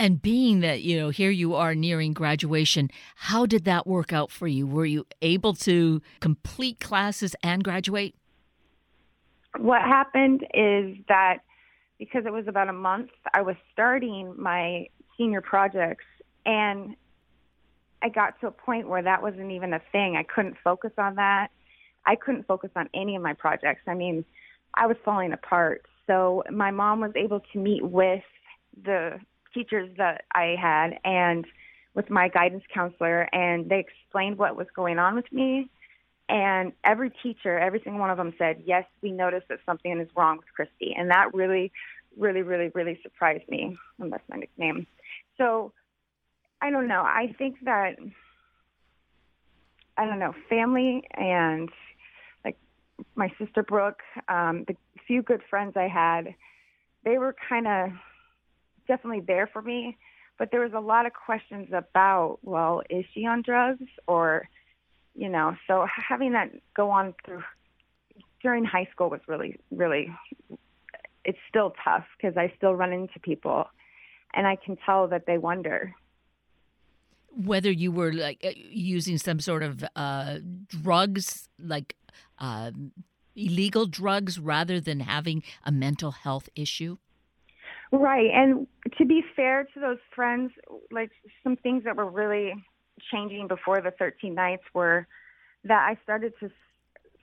And 0.00 0.22
being 0.22 0.60
that, 0.60 0.80
you 0.80 0.98
know, 0.98 1.10
here 1.10 1.28
you 1.28 1.54
are 1.54 1.74
nearing 1.74 2.14
graduation, 2.14 2.88
how 3.16 3.44
did 3.44 3.66
that 3.66 3.86
work 3.86 4.14
out 4.14 4.30
for 4.30 4.46
you? 4.46 4.66
Were 4.66 4.86
you 4.86 5.06
able 5.20 5.52
to 5.56 6.00
complete 6.20 6.80
classes 6.80 7.36
and 7.42 7.62
graduate? 7.62 8.14
What 9.58 9.82
happened 9.82 10.46
is 10.54 10.96
that 11.08 11.40
because 11.98 12.24
it 12.24 12.32
was 12.32 12.48
about 12.48 12.68
a 12.68 12.72
month, 12.72 13.10
I 13.34 13.42
was 13.42 13.56
starting 13.74 14.32
my 14.38 14.86
senior 15.18 15.42
projects 15.42 16.06
and 16.46 16.96
I 18.00 18.08
got 18.08 18.40
to 18.40 18.46
a 18.46 18.52
point 18.52 18.88
where 18.88 19.02
that 19.02 19.20
wasn't 19.20 19.50
even 19.50 19.74
a 19.74 19.82
thing. 19.92 20.16
I 20.16 20.22
couldn't 20.22 20.56
focus 20.64 20.92
on 20.96 21.16
that. 21.16 21.48
I 22.06 22.16
couldn't 22.16 22.46
focus 22.46 22.70
on 22.74 22.88
any 22.94 23.16
of 23.16 23.22
my 23.22 23.34
projects. 23.34 23.82
I 23.86 23.92
mean, 23.92 24.24
I 24.72 24.86
was 24.86 24.96
falling 25.04 25.34
apart. 25.34 25.84
So 26.06 26.42
my 26.50 26.70
mom 26.70 27.00
was 27.00 27.12
able 27.16 27.40
to 27.52 27.58
meet 27.58 27.84
with 27.84 28.24
the 28.82 29.20
teachers 29.52 29.90
that 29.96 30.24
I 30.34 30.56
had 30.60 30.98
and 31.04 31.46
with 31.94 32.08
my 32.08 32.28
guidance 32.28 32.62
counselor, 32.72 33.22
and 33.32 33.68
they 33.68 33.80
explained 33.80 34.38
what 34.38 34.56
was 34.56 34.68
going 34.74 34.98
on 34.98 35.16
with 35.16 35.30
me. 35.32 35.68
And 36.28 36.72
every 36.84 37.10
teacher, 37.10 37.58
every 37.58 37.80
single 37.82 38.00
one 38.00 38.10
of 38.10 38.16
them 38.16 38.32
said, 38.38 38.62
Yes, 38.64 38.84
we 39.02 39.10
noticed 39.10 39.48
that 39.48 39.58
something 39.66 39.98
is 39.98 40.08
wrong 40.16 40.36
with 40.36 40.46
Christy. 40.54 40.94
And 40.96 41.10
that 41.10 41.34
really, 41.34 41.72
really, 42.16 42.42
really, 42.42 42.70
really 42.74 43.00
surprised 43.02 43.48
me. 43.48 43.76
And 43.98 44.12
that's 44.12 44.22
my 44.28 44.36
nickname. 44.36 44.86
So 45.36 45.72
I 46.62 46.70
don't 46.70 46.86
know. 46.86 47.02
I 47.02 47.34
think 47.36 47.56
that 47.64 47.96
I 49.96 50.06
don't 50.06 50.18
know, 50.18 50.34
family 50.48 51.02
and 51.12 51.68
like 52.44 52.56
my 53.16 53.30
sister 53.38 53.62
Brooke, 53.62 54.00
um, 54.28 54.64
the 54.66 54.76
few 55.06 55.22
good 55.22 55.42
friends 55.50 55.76
I 55.76 55.88
had, 55.88 56.34
they 57.04 57.18
were 57.18 57.34
kind 57.48 57.66
of 57.66 57.90
definitely 58.92 59.24
there 59.32 59.48
for 59.52 59.62
me. 59.62 59.96
But 60.38 60.50
there 60.50 60.62
was 60.66 60.72
a 60.74 60.80
lot 60.80 61.04
of 61.06 61.12
questions 61.12 61.68
about, 61.72 62.38
well, 62.42 62.82
is 62.88 63.04
she 63.12 63.26
on 63.26 63.42
drugs 63.42 63.90
or, 64.06 64.48
you 65.14 65.28
know, 65.28 65.48
so 65.66 65.86
having 66.08 66.32
that 66.32 66.48
go 66.74 66.90
on 66.90 67.14
through 67.24 67.42
during 68.42 68.64
high 68.64 68.88
school 68.92 69.10
was 69.10 69.20
really, 69.28 69.52
really, 69.70 70.04
it's 71.24 71.42
still 71.48 71.74
tough 71.84 72.06
because 72.16 72.36
I 72.36 72.52
still 72.56 72.74
run 72.74 72.92
into 72.92 73.18
people 73.20 73.66
and 74.34 74.46
I 74.46 74.56
can 74.64 74.76
tell 74.86 75.08
that 75.08 75.24
they 75.26 75.38
wonder, 75.38 75.94
whether 77.52 77.70
you 77.70 77.92
were 77.92 78.12
like 78.12 78.40
uh, 78.44 78.50
using 78.70 79.18
some 79.18 79.40
sort 79.40 79.62
of 79.62 79.84
uh, 79.94 80.38
drugs, 80.66 81.48
like 81.58 81.96
uh, 82.38 82.70
illegal 83.36 83.86
drugs, 83.86 84.38
rather 84.38 84.80
than 84.80 85.00
having 85.00 85.42
a 85.64 85.72
mental 85.72 86.10
health 86.10 86.48
issue. 86.54 86.96
Right, 87.92 88.30
and 88.32 88.68
to 88.98 89.04
be 89.04 89.22
fair 89.34 89.64
to 89.74 89.80
those 89.80 89.98
friends, 90.14 90.52
like 90.92 91.10
some 91.42 91.56
things 91.56 91.84
that 91.84 91.96
were 91.96 92.08
really 92.08 92.54
changing 93.10 93.48
before 93.48 93.80
the 93.80 93.90
13 93.90 94.34
nights 94.34 94.62
were 94.74 95.06
that 95.64 95.88
I 95.90 95.98
started 96.04 96.32
to 96.40 96.50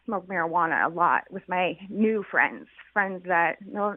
smoke 0.05 0.27
marijuana 0.27 0.85
a 0.85 0.89
lot 0.89 1.23
with 1.31 1.43
my 1.47 1.77
new 1.89 2.23
friends, 2.29 2.67
friends 2.93 3.23
that 3.27 3.57
no 3.65 3.95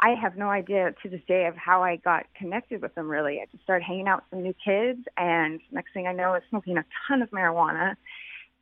I 0.00 0.14
have 0.20 0.36
no 0.36 0.48
idea 0.50 0.92
to 1.02 1.08
this 1.08 1.20
day 1.28 1.46
of 1.46 1.54
how 1.56 1.82
I 1.82 1.96
got 1.96 2.26
connected 2.36 2.82
with 2.82 2.94
them 2.94 3.08
really. 3.08 3.40
I 3.40 3.46
just 3.52 3.62
started 3.62 3.84
hanging 3.84 4.08
out 4.08 4.22
with 4.22 4.30
some 4.30 4.42
new 4.42 4.54
kids 4.64 5.00
and 5.16 5.60
next 5.70 5.92
thing 5.92 6.06
I 6.06 6.12
know 6.12 6.30
I 6.30 6.32
was 6.32 6.42
smoking 6.50 6.76
a 6.76 6.84
ton 7.06 7.22
of 7.22 7.30
marijuana 7.30 7.94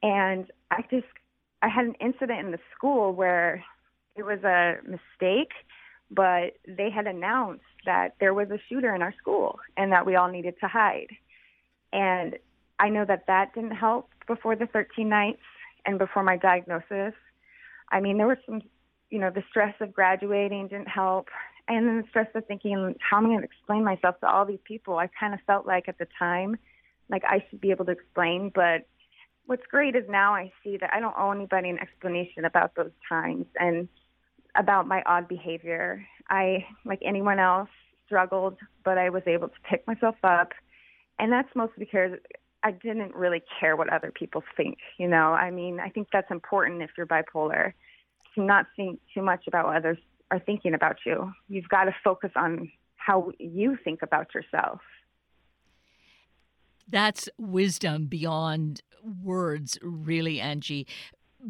and 0.02 0.50
I 0.70 0.82
just 0.90 1.06
I 1.62 1.68
had 1.68 1.86
an 1.86 1.94
incident 2.00 2.40
in 2.40 2.50
the 2.50 2.58
school 2.76 3.12
where 3.12 3.64
it 4.16 4.22
was 4.24 4.42
a 4.44 4.76
mistake, 4.84 5.52
but 6.10 6.54
they 6.66 6.90
had 6.90 7.06
announced 7.06 7.64
that 7.86 8.14
there 8.20 8.34
was 8.34 8.50
a 8.50 8.58
shooter 8.68 8.94
in 8.94 9.02
our 9.02 9.14
school 9.18 9.58
and 9.76 9.92
that 9.92 10.06
we 10.06 10.16
all 10.16 10.28
needed 10.28 10.54
to 10.60 10.68
hide. 10.68 11.08
And 11.92 12.36
I 12.78 12.88
know 12.88 13.04
that 13.04 13.26
that 13.26 13.54
didn't 13.54 13.76
help 13.76 14.10
before 14.26 14.56
the 14.56 14.66
13 14.66 15.08
nights 15.08 15.42
and 15.86 15.98
before 15.98 16.22
my 16.22 16.36
diagnosis. 16.36 17.14
I 17.90 18.00
mean, 18.00 18.18
there 18.18 18.26
was 18.26 18.38
some 18.46 18.62
you 19.10 19.18
know, 19.18 19.30
the 19.30 19.42
stress 19.50 19.74
of 19.80 19.92
graduating 19.92 20.68
didn't 20.68 20.88
help. 20.88 21.28
And 21.68 21.86
then 21.86 21.98
the 21.98 22.08
stress 22.08 22.28
of 22.34 22.46
thinking, 22.46 22.94
how 23.00 23.18
am 23.18 23.26
I 23.26 23.28
going 23.28 23.40
to 23.40 23.44
explain 23.44 23.84
myself 23.84 24.18
to 24.20 24.28
all 24.28 24.46
these 24.46 24.60
people? 24.64 24.98
I 24.98 25.08
kind 25.08 25.34
of 25.34 25.40
felt 25.46 25.66
like 25.66 25.88
at 25.88 25.98
the 25.98 26.06
time, 26.18 26.56
like 27.08 27.22
I 27.24 27.44
should 27.48 27.60
be 27.60 27.70
able 27.70 27.84
to 27.86 27.92
explain. 27.92 28.50
But 28.54 28.86
what's 29.46 29.66
great 29.66 29.94
is 29.94 30.04
now 30.08 30.34
I 30.34 30.52
see 30.64 30.78
that 30.78 30.90
I 30.92 31.00
don't 31.00 31.14
owe 31.18 31.32
anybody 31.32 31.68
an 31.68 31.78
explanation 31.78 32.44
about 32.44 32.74
those 32.76 32.92
times 33.08 33.46
and 33.56 33.88
about 34.56 34.86
my 34.86 35.02
odd 35.06 35.28
behavior. 35.28 36.04
I, 36.28 36.64
like 36.84 37.00
anyone 37.04 37.38
else, 37.38 37.68
struggled, 38.06 38.56
but 38.84 38.98
I 38.98 39.10
was 39.10 39.22
able 39.26 39.48
to 39.48 39.54
pick 39.68 39.86
myself 39.86 40.16
up. 40.24 40.52
And 41.18 41.32
that's 41.32 41.48
mostly 41.54 41.84
because 41.84 42.12
I 42.62 42.72
didn't 42.72 43.14
really 43.14 43.42
care 43.58 43.76
what 43.76 43.92
other 43.92 44.10
people 44.10 44.42
think. 44.56 44.78
You 44.98 45.08
know, 45.08 45.32
I 45.32 45.50
mean, 45.50 45.80
I 45.80 45.88
think 45.90 46.08
that's 46.12 46.30
important 46.30 46.82
if 46.82 46.90
you're 46.96 47.06
bipolar 47.06 47.72
to 48.34 48.42
not 48.42 48.66
think 48.76 49.00
too 49.14 49.22
much 49.22 49.44
about 49.46 49.66
what 49.66 49.76
others 49.76 49.98
are 50.30 50.38
thinking 50.38 50.74
about 50.74 50.96
you. 51.04 51.32
You've 51.48 51.68
got 51.68 51.84
to 51.84 51.94
focus 52.04 52.30
on 52.36 52.70
how 52.96 53.32
you 53.38 53.78
think 53.82 54.02
about 54.02 54.34
yourself. 54.34 54.80
That's 56.88 57.28
wisdom 57.38 58.06
beyond 58.06 58.82
words, 59.22 59.78
really, 59.82 60.40
Angie. 60.40 60.86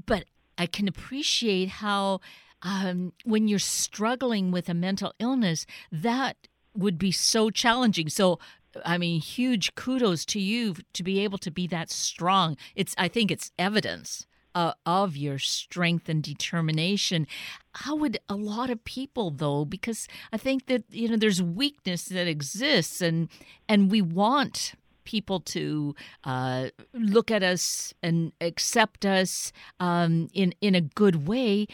But 0.06 0.24
I 0.58 0.66
can 0.66 0.86
appreciate 0.86 1.68
how, 1.68 2.20
um, 2.62 3.12
when 3.24 3.48
you're 3.48 3.58
struggling 3.58 4.50
with 4.50 4.68
a 4.68 4.74
mental 4.74 5.12
illness, 5.18 5.66
that 5.90 6.36
would 6.74 6.98
be 6.98 7.12
so 7.12 7.50
challenging. 7.50 8.08
So, 8.08 8.38
I 8.84 8.98
mean, 8.98 9.20
huge 9.20 9.74
kudos 9.74 10.24
to 10.26 10.40
you 10.40 10.76
to 10.92 11.02
be 11.02 11.20
able 11.20 11.38
to 11.38 11.50
be 11.50 11.66
that 11.68 11.90
strong. 11.90 12.56
It's, 12.74 12.94
I 12.98 13.08
think, 13.08 13.30
it's 13.30 13.50
evidence 13.58 14.26
uh, 14.54 14.72
of 14.86 15.16
your 15.16 15.38
strength 15.38 16.08
and 16.08 16.22
determination. 16.22 17.26
How 17.74 17.94
would 17.96 18.18
a 18.28 18.34
lot 18.34 18.70
of 18.70 18.84
people 18.84 19.30
though? 19.30 19.64
Because 19.64 20.08
I 20.32 20.36
think 20.36 20.66
that 20.66 20.84
you 20.90 21.08
know 21.08 21.16
there's 21.16 21.42
weakness 21.42 22.06
that 22.06 22.26
exists, 22.26 23.00
and 23.00 23.28
and 23.68 23.90
we 23.90 24.02
want 24.02 24.74
people 25.04 25.40
to 25.40 25.94
uh, 26.24 26.68
look 26.92 27.30
at 27.30 27.42
us 27.42 27.94
and 28.02 28.32
accept 28.40 29.04
us 29.04 29.52
um, 29.78 30.28
in 30.32 30.54
in 30.60 30.74
a 30.74 30.80
good 30.80 31.26
way. 31.26 31.66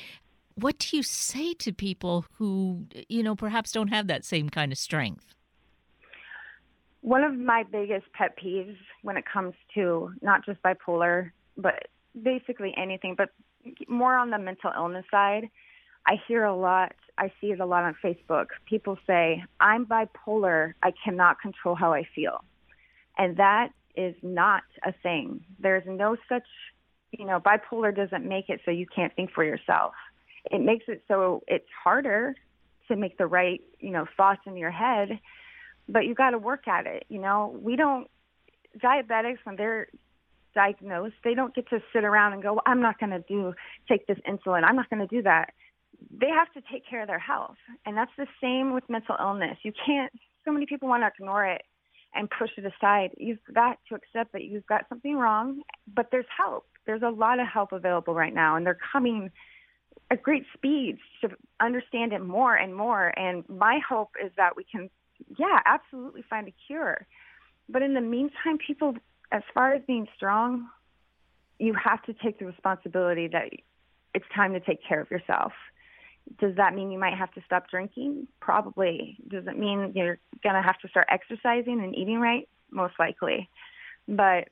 What 0.58 0.78
do 0.78 0.96
you 0.96 1.02
say 1.02 1.52
to 1.54 1.72
people 1.72 2.24
who 2.34 2.86
you 3.08 3.22
know 3.22 3.36
perhaps 3.36 3.72
don't 3.72 3.88
have 3.88 4.06
that 4.06 4.24
same 4.24 4.48
kind 4.48 4.72
of 4.72 4.78
strength? 4.78 5.34
One 7.02 7.22
of 7.22 7.36
my 7.36 7.62
biggest 7.70 8.06
pet 8.14 8.36
peeves 8.42 8.76
when 9.02 9.16
it 9.16 9.24
comes 9.30 9.54
to 9.74 10.12
not 10.22 10.44
just 10.44 10.60
bipolar, 10.62 11.30
but 11.56 11.88
basically 12.20 12.74
anything, 12.76 13.14
but 13.16 13.28
more 13.86 14.16
on 14.16 14.30
the 14.30 14.38
mental 14.38 14.72
illness 14.74 15.04
side. 15.10 15.48
I 16.06 16.14
hear 16.26 16.44
a 16.44 16.56
lot, 16.56 16.94
I 17.18 17.32
see 17.40 17.48
it 17.48 17.60
a 17.60 17.66
lot 17.66 17.84
on 17.84 17.94
Facebook. 18.02 18.46
People 18.64 18.96
say, 19.06 19.44
I'm 19.60 19.86
bipolar, 19.86 20.72
I 20.82 20.92
cannot 21.04 21.40
control 21.40 21.74
how 21.74 21.92
I 21.92 22.04
feel. 22.14 22.44
And 23.18 23.36
that 23.36 23.68
is 23.94 24.14
not 24.22 24.62
a 24.84 24.92
thing. 25.02 25.44
There's 25.58 25.84
no 25.86 26.16
such, 26.28 26.46
you 27.10 27.26
know, 27.26 27.40
bipolar 27.40 27.94
doesn't 27.94 28.26
make 28.26 28.48
it 28.48 28.60
so 28.64 28.70
you 28.70 28.86
can't 28.86 29.14
think 29.14 29.32
for 29.32 29.44
yourself. 29.44 29.94
It 30.50 30.60
makes 30.60 30.84
it 30.88 31.02
so 31.08 31.42
it's 31.46 31.68
harder 31.84 32.34
to 32.88 32.96
make 32.96 33.18
the 33.18 33.26
right, 33.26 33.60
you 33.80 33.90
know, 33.90 34.06
thoughts 34.16 34.42
in 34.46 34.56
your 34.56 34.70
head, 34.70 35.18
but 35.88 36.06
you 36.06 36.14
got 36.14 36.30
to 36.30 36.38
work 36.38 36.68
at 36.68 36.86
it. 36.86 37.04
You 37.08 37.20
know, 37.20 37.58
we 37.60 37.76
don't, 37.76 38.08
diabetics, 38.78 39.38
when 39.44 39.56
they're 39.56 39.88
diagnosed, 40.54 41.14
they 41.24 41.34
don't 41.34 41.54
get 41.54 41.68
to 41.70 41.80
sit 41.92 42.04
around 42.04 42.32
and 42.34 42.42
go, 42.42 42.54
well, 42.54 42.62
I'm 42.64 42.80
not 42.80 42.98
going 43.00 43.10
to 43.10 43.24
do 43.28 43.54
take 43.88 44.06
this 44.06 44.18
insulin. 44.28 44.62
I'm 44.64 44.76
not 44.76 44.88
going 44.88 45.06
to 45.06 45.14
do 45.14 45.22
that. 45.22 45.52
they 46.10 46.28
have 46.28 46.52
to 46.54 46.62
take 46.72 46.88
care 46.88 47.02
of 47.02 47.08
their 47.08 47.18
health. 47.18 47.56
And 47.84 47.96
that's 47.96 48.10
the 48.16 48.26
same 48.40 48.72
with 48.72 48.84
mental 48.88 49.16
illness. 49.20 49.58
You 49.62 49.72
can't, 49.84 50.12
so 50.44 50.52
many 50.52 50.66
people 50.66 50.88
want 50.88 51.02
to 51.02 51.10
ignore 51.18 51.44
it 51.44 51.62
and 52.14 52.28
push 52.30 52.50
it 52.56 52.64
aside. 52.64 53.10
You've 53.18 53.38
got 53.52 53.78
to 53.88 53.94
accept 53.94 54.32
that 54.32 54.44
you've 54.44 54.66
got 54.66 54.88
something 54.88 55.16
wrong, 55.16 55.62
but 55.94 56.08
there's 56.10 56.26
help. 56.36 56.66
There's 56.86 57.02
a 57.02 57.10
lot 57.10 57.40
of 57.40 57.46
help 57.46 57.72
available 57.72 58.14
right 58.14 58.34
now, 58.34 58.56
and 58.56 58.64
they're 58.64 58.78
coming 58.92 59.30
at 60.10 60.22
great 60.22 60.44
speeds 60.54 61.00
to 61.20 61.30
understand 61.60 62.12
it 62.12 62.20
more 62.22 62.54
and 62.54 62.74
more. 62.74 63.12
And 63.18 63.48
my 63.48 63.80
hope 63.86 64.10
is 64.24 64.30
that 64.36 64.56
we 64.56 64.64
can, 64.64 64.88
yeah, 65.36 65.60
absolutely 65.64 66.22
find 66.28 66.48
a 66.48 66.54
cure. 66.66 67.06
But 67.68 67.82
in 67.82 67.94
the 67.94 68.00
meantime, 68.00 68.58
people, 68.64 68.94
as 69.32 69.42
far 69.52 69.72
as 69.72 69.82
being 69.86 70.06
strong, 70.14 70.68
you 71.58 71.74
have 71.74 72.02
to 72.04 72.12
take 72.12 72.38
the 72.38 72.46
responsibility 72.46 73.28
that 73.28 73.50
it's 74.14 74.24
time 74.34 74.52
to 74.52 74.60
take 74.60 74.78
care 74.86 75.00
of 75.00 75.10
yourself. 75.10 75.52
Does 76.40 76.56
that 76.56 76.74
mean 76.74 76.90
you 76.90 76.98
might 76.98 77.14
have 77.14 77.32
to 77.34 77.42
stop 77.44 77.70
drinking? 77.70 78.28
Probably. 78.40 79.16
Does 79.28 79.46
it 79.46 79.58
mean 79.58 79.92
you're 79.94 80.18
going 80.42 80.54
to 80.54 80.62
have 80.62 80.78
to 80.80 80.88
start 80.88 81.06
exercising 81.10 81.80
and 81.82 81.94
eating 81.94 82.18
right? 82.18 82.48
Most 82.70 82.94
likely. 82.98 83.48
But 84.08 84.48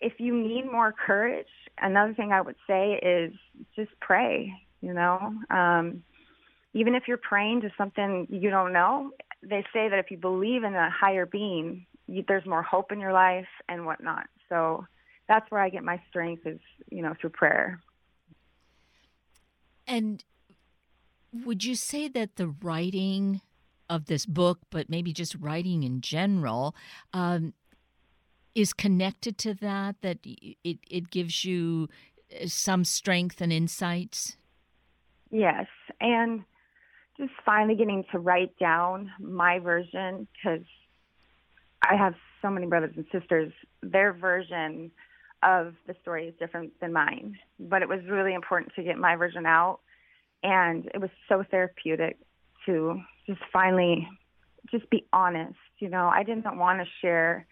if 0.00 0.14
you 0.18 0.36
need 0.36 0.70
more 0.70 0.92
courage, 0.92 1.46
another 1.80 2.14
thing 2.14 2.32
I 2.32 2.40
would 2.40 2.56
say 2.66 2.94
is 3.02 3.32
just 3.76 3.90
pray, 4.00 4.52
you 4.80 4.92
know. 4.92 5.34
Um, 5.50 6.02
even 6.74 6.94
if 6.94 7.04
you're 7.08 7.16
praying 7.16 7.62
to 7.62 7.70
something 7.76 8.26
you 8.30 8.50
don't 8.50 8.72
know, 8.72 9.10
they 9.42 9.64
say 9.72 9.88
that 9.88 9.98
if 9.98 10.10
you 10.10 10.16
believe 10.16 10.64
in 10.64 10.74
a 10.74 10.90
higher 10.90 11.26
being, 11.26 11.86
you, 12.06 12.24
there's 12.26 12.46
more 12.46 12.62
hope 12.62 12.92
in 12.92 13.00
your 13.00 13.12
life 13.12 13.48
and 13.68 13.86
whatnot. 13.86 14.26
So 14.48 14.86
that's 15.28 15.50
where 15.50 15.60
I 15.60 15.68
get 15.68 15.82
my 15.82 16.00
strength 16.08 16.46
is, 16.46 16.60
you 16.90 17.02
know, 17.02 17.14
through 17.20 17.30
prayer. 17.30 17.80
And 19.86 20.22
would 21.32 21.64
you 21.64 21.74
say 21.74 22.08
that 22.08 22.36
the 22.36 22.48
writing 22.48 23.40
of 23.90 24.06
this 24.06 24.26
book, 24.26 24.60
but 24.70 24.90
maybe 24.90 25.12
just 25.12 25.34
writing 25.36 25.82
in 25.82 26.00
general, 26.00 26.74
um, 27.12 27.54
is 28.58 28.72
connected 28.72 29.38
to 29.38 29.54
that? 29.54 29.96
That 30.02 30.18
it 30.24 30.78
it 30.90 31.10
gives 31.10 31.44
you 31.44 31.88
uh, 32.32 32.46
some 32.46 32.84
strength 32.84 33.40
and 33.40 33.52
insights. 33.52 34.36
Yes, 35.30 35.66
and 36.00 36.44
just 37.16 37.32
finally 37.44 37.74
getting 37.74 38.04
to 38.12 38.18
write 38.18 38.58
down 38.58 39.10
my 39.20 39.58
version 39.58 40.26
because 40.32 40.66
I 41.82 41.96
have 41.96 42.14
so 42.42 42.50
many 42.50 42.66
brothers 42.66 42.94
and 42.96 43.06
sisters. 43.12 43.52
Their 43.82 44.12
version 44.12 44.90
of 45.42 45.74
the 45.86 45.94
story 46.02 46.28
is 46.28 46.34
different 46.38 46.72
than 46.80 46.92
mine, 46.92 47.38
but 47.60 47.82
it 47.82 47.88
was 47.88 48.00
really 48.08 48.34
important 48.34 48.72
to 48.74 48.82
get 48.82 48.98
my 48.98 49.16
version 49.16 49.46
out 49.46 49.80
and 50.42 50.86
it 50.94 51.00
was 51.00 51.10
so 51.28 51.44
therapeutic 51.50 52.16
to 52.66 53.00
just 53.26 53.40
finally 53.52 54.08
just 54.70 54.88
be 54.90 55.04
honest 55.12 55.56
you 55.78 55.88
know 55.88 56.08
i 56.08 56.22
didn't 56.22 56.44
want 56.56 56.80
to 56.80 56.86
share 57.00 57.46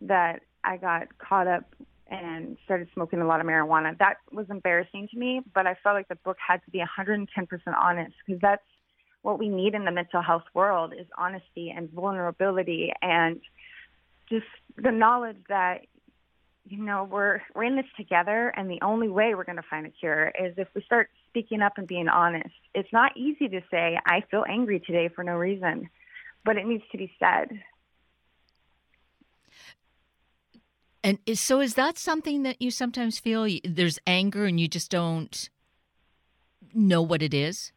that 0.00 0.40
i 0.64 0.76
got 0.76 1.18
caught 1.18 1.46
up 1.46 1.74
and 2.08 2.58
started 2.64 2.88
smoking 2.92 3.20
a 3.20 3.26
lot 3.26 3.40
of 3.40 3.46
marijuana. 3.46 3.96
That 3.98 4.18
was 4.32 4.46
embarrassing 4.50 5.08
to 5.12 5.18
me 5.18 5.40
but 5.54 5.66
i 5.66 5.74
felt 5.82 5.94
like 5.94 6.08
the 6.08 6.16
book 6.16 6.36
had 6.46 6.62
to 6.64 6.70
be 6.70 6.80
110% 6.80 7.26
honest 7.76 8.14
because 8.26 8.40
that's 8.40 8.62
what 9.22 9.38
we 9.38 9.48
need 9.48 9.74
in 9.74 9.84
the 9.84 9.92
mental 9.92 10.20
health 10.20 10.44
world 10.52 10.92
is 10.92 11.06
honesty 11.16 11.72
and 11.74 11.90
vulnerability 11.90 12.92
and 13.00 13.40
just 14.28 14.46
the 14.76 14.90
knowledge 14.90 15.36
that 15.48 15.82
you 16.64 16.78
know 16.78 17.04
we're 17.04 17.40
we're 17.54 17.64
in 17.64 17.76
this 17.76 17.86
together 17.96 18.52
and 18.56 18.70
the 18.70 18.80
only 18.82 19.08
way 19.08 19.34
we're 19.34 19.44
going 19.44 19.56
to 19.56 19.62
find 19.68 19.86
a 19.86 19.90
cure 19.90 20.32
is 20.40 20.54
if 20.56 20.68
we 20.74 20.82
start 20.82 21.10
speaking 21.28 21.62
up 21.62 21.78
and 21.78 21.88
being 21.88 22.08
honest. 22.08 22.54
It's 22.74 22.92
not 22.92 23.16
easy 23.16 23.48
to 23.48 23.62
say 23.70 23.98
i 24.06 24.22
feel 24.30 24.44
angry 24.48 24.80
today 24.80 25.08
for 25.08 25.24
no 25.24 25.34
reason 25.34 25.88
but 26.44 26.56
it 26.56 26.66
needs 26.66 26.84
to 26.92 26.98
be 26.98 27.12
said 27.18 27.48
and 31.04 31.18
is, 31.26 31.40
so 31.40 31.60
is 31.60 31.74
that 31.74 31.98
something 31.98 32.42
that 32.42 32.60
you 32.60 32.70
sometimes 32.70 33.18
feel 33.18 33.48
there's 33.64 33.98
anger 34.06 34.44
and 34.44 34.60
you 34.60 34.68
just 34.68 34.90
don't 34.90 35.50
know 36.74 37.02
what 37.02 37.22
it 37.22 37.34
is 37.34 37.72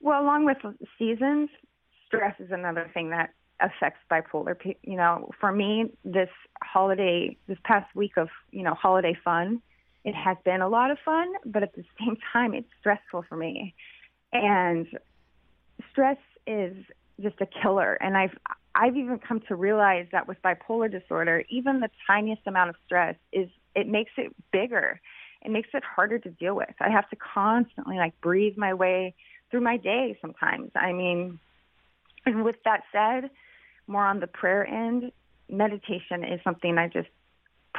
well 0.00 0.22
along 0.22 0.44
with 0.44 0.58
seasons 0.98 1.50
stress 2.06 2.34
is 2.38 2.50
another 2.50 2.90
thing 2.94 3.10
that 3.10 3.30
affects 3.60 4.00
bipolar. 4.10 4.56
You 4.82 4.96
know, 4.96 5.30
for 5.40 5.52
me, 5.52 5.90
this 6.04 6.28
holiday, 6.62 7.36
this 7.46 7.58
past 7.64 7.94
week 7.94 8.16
of 8.16 8.28
you 8.50 8.62
know 8.62 8.74
holiday 8.74 9.16
fun, 9.24 9.62
it 10.04 10.14
has 10.14 10.36
been 10.44 10.60
a 10.60 10.68
lot 10.68 10.90
of 10.90 10.98
fun, 11.04 11.28
but 11.44 11.62
at 11.62 11.74
the 11.74 11.84
same 11.98 12.16
time, 12.32 12.54
it's 12.54 12.68
stressful 12.80 13.24
for 13.28 13.36
me, 13.36 13.74
and 14.32 14.86
stress 15.90 16.18
is 16.46 16.76
just 17.20 17.40
a 17.40 17.46
killer. 17.46 17.94
And 17.94 18.16
I've 18.16 18.36
I've 18.76 18.96
even 18.96 19.18
come 19.18 19.40
to 19.48 19.56
realize 19.56 20.06
that 20.12 20.28
with 20.28 20.36
bipolar 20.42 20.90
disorder, 20.90 21.44
even 21.48 21.80
the 21.80 21.88
tiniest 22.06 22.42
amount 22.46 22.70
of 22.70 22.76
stress 22.84 23.16
is 23.32 23.48
it 23.74 23.88
makes 23.88 24.12
it 24.16 24.34
bigger. 24.52 25.00
It 25.42 25.50
makes 25.50 25.68
it 25.72 25.82
harder 25.82 26.18
to 26.18 26.30
deal 26.30 26.54
with. 26.54 26.74
I 26.80 26.90
have 26.90 27.08
to 27.10 27.16
constantly 27.16 27.96
like 27.96 28.20
breathe 28.20 28.56
my 28.56 28.74
way 28.74 29.14
through 29.50 29.62
my 29.62 29.76
day 29.76 30.18
sometimes. 30.20 30.70
I 30.74 30.92
mean, 30.92 31.38
and 32.26 32.44
with 32.44 32.56
that 32.64 32.82
said, 32.92 33.30
more 33.86 34.04
on 34.04 34.20
the 34.20 34.26
prayer 34.26 34.66
end, 34.66 35.12
meditation 35.48 36.24
is 36.24 36.40
something 36.44 36.76
I 36.76 36.88
just 36.88 37.08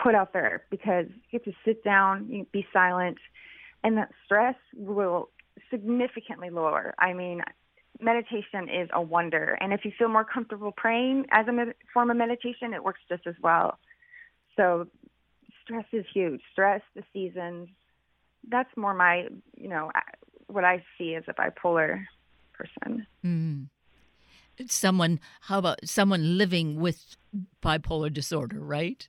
put 0.02 0.16
out 0.16 0.34
there 0.34 0.64
because 0.70 1.06
you 1.10 1.40
get 1.40 1.46
to 1.46 1.54
sit 1.66 1.84
down, 1.84 2.48
be 2.52 2.66
silent, 2.72 3.18
and 3.84 3.98
that 3.98 4.10
stress 4.26 4.56
will 4.76 5.30
significantly 5.70 6.50
lower. 6.50 6.96
I 6.98 7.14
mean, 7.14 7.42
meditation 8.00 8.70
is 8.70 8.90
a 8.94 9.02
wonder. 9.02 9.58
And 9.60 9.74
if 9.74 9.86
you 9.86 9.92
feel 9.98 10.10
more 10.10 10.26
comfortable 10.26 10.72
praying 10.72 11.26
as 11.32 11.48
a 11.48 11.52
med- 11.52 11.76
form 11.94 12.12
of 12.12 12.18
meditation, 12.18 12.74
it 12.74 12.84
works 12.84 13.02
just 13.10 13.26
as 13.28 13.36
well. 13.42 13.80
So 14.56 14.88
stress 15.64 15.86
is 15.92 16.06
huge. 16.14 16.42
Stress, 16.52 16.82
the 16.96 17.04
seasons, 17.14 17.70
that's 18.50 18.70
more 18.76 18.94
my, 18.94 19.28
you 19.56 19.68
know, 19.68 19.92
what 20.48 20.64
I 20.64 20.84
see 20.98 21.16
as 21.16 21.24
a 21.28 21.34
bipolar 21.34 22.06
person. 22.54 23.06
Mm 23.26 23.68
someone 24.68 25.20
how 25.42 25.60
about 25.60 25.80
someone 25.88 26.38
living 26.38 26.80
with 26.80 27.16
bipolar 27.62 28.12
disorder 28.12 28.60
right 28.60 29.08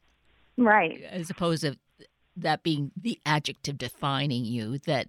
right 0.57 1.03
as 1.11 1.31
opposed 1.31 1.63
to 1.63 1.77
that 2.37 2.63
being 2.63 2.93
the 3.01 3.19
adjective 3.27 3.79
defining 3.79 4.45
you 4.45 4.79
that 4.79 5.09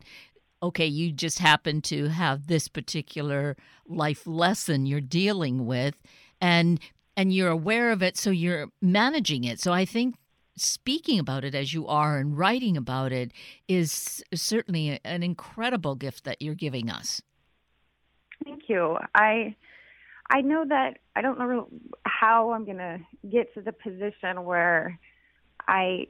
okay 0.62 0.86
you 0.86 1.12
just 1.12 1.40
happen 1.40 1.82
to 1.82 2.08
have 2.08 2.48
this 2.48 2.68
particular 2.68 3.56
life 3.88 4.26
lesson 4.28 4.86
you're 4.86 5.02
dealing 5.02 5.66
with 5.66 5.96
and 6.42 6.80
and 7.16 7.34
you're 7.34 7.50
aware 7.50 7.92
of 7.92 8.02
it 8.02 8.18
so 8.18 8.30
you're 8.30 8.68
managing 8.82 9.44
it. 9.44 9.60
So 9.60 9.74
i 9.74 9.86
think 9.86 10.16
speaking 10.62 11.20
about 11.20 11.44
it 11.44 11.56
as 11.56 11.74
you 11.74 11.88
are 11.88 12.18
and 12.18 12.38
writing 12.38 12.78
about 12.78 13.12
it 13.12 13.32
is 13.68 14.24
certainly 14.34 15.00
an 15.04 15.24
incredible 15.24 15.96
gift 15.96 16.26
that 16.26 16.42
you're 16.42 16.56
giving 16.56 16.90
us. 16.90 17.22
Thank 18.44 18.64
you. 18.68 18.98
I 19.16 19.56
I 20.30 20.42
know 20.42 20.64
that 20.68 21.00
I 21.16 21.22
don't 21.22 21.40
know 21.40 21.68
how 22.06 22.52
I'm 22.52 22.66
going 22.66 22.78
to 22.78 23.00
get 23.30 23.54
to 23.56 23.62
the 23.62 23.72
position 23.74 24.44
where 24.44 25.00
I 25.68 26.08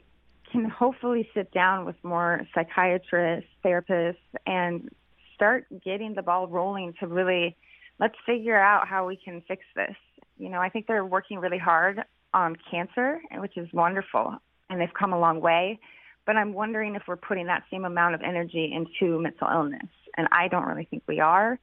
can 0.51 0.65
hopefully 0.65 1.29
sit 1.33 1.51
down 1.51 1.85
with 1.85 1.95
more 2.03 2.41
psychiatrists, 2.53 3.49
therapists, 3.63 4.17
and 4.45 4.89
start 5.35 5.65
getting 5.83 6.13
the 6.15 6.21
ball 6.21 6.47
rolling 6.47 6.93
to 6.99 7.07
really 7.07 7.55
let's 7.99 8.15
figure 8.25 8.59
out 8.59 8.87
how 8.87 9.05
we 9.07 9.17
can 9.17 9.41
fix 9.47 9.63
this. 9.75 9.95
You 10.37 10.49
know, 10.49 10.59
I 10.59 10.69
think 10.69 10.87
they're 10.87 11.05
working 11.05 11.39
really 11.39 11.57
hard 11.57 12.01
on 12.33 12.55
cancer, 12.69 13.21
which 13.37 13.57
is 13.57 13.67
wonderful, 13.73 14.35
and 14.69 14.79
they've 14.79 14.93
come 14.97 15.13
a 15.13 15.19
long 15.19 15.41
way. 15.41 15.79
But 16.25 16.35
I'm 16.35 16.53
wondering 16.53 16.95
if 16.95 17.03
we're 17.07 17.17
putting 17.17 17.47
that 17.47 17.63
same 17.71 17.85
amount 17.85 18.15
of 18.15 18.21
energy 18.21 18.71
into 18.73 19.19
mental 19.19 19.47
illness, 19.51 19.89
and 20.17 20.27
I 20.31 20.47
don't 20.47 20.65
really 20.65 20.85
think 20.85 21.03
we 21.07 21.19
are 21.19 21.59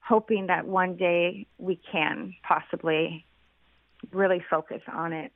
hoping 0.00 0.46
that 0.46 0.66
one 0.66 0.96
day 0.96 1.46
we 1.58 1.78
can 1.90 2.34
possibly 2.42 3.24
really 4.12 4.42
focus 4.50 4.82
on 4.92 5.12
it. 5.12 5.32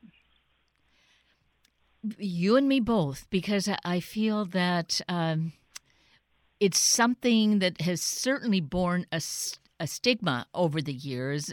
You 2.18 2.56
and 2.56 2.68
me 2.68 2.80
both, 2.80 3.26
because 3.30 3.68
I 3.84 4.00
feel 4.00 4.44
that 4.46 5.00
um, 5.08 5.52
it's 6.60 6.78
something 6.78 7.60
that 7.60 7.80
has 7.80 8.02
certainly 8.02 8.60
borne 8.60 9.06
a, 9.10 9.22
a 9.80 9.86
stigma 9.86 10.46
over 10.54 10.82
the 10.82 10.92
years, 10.92 11.52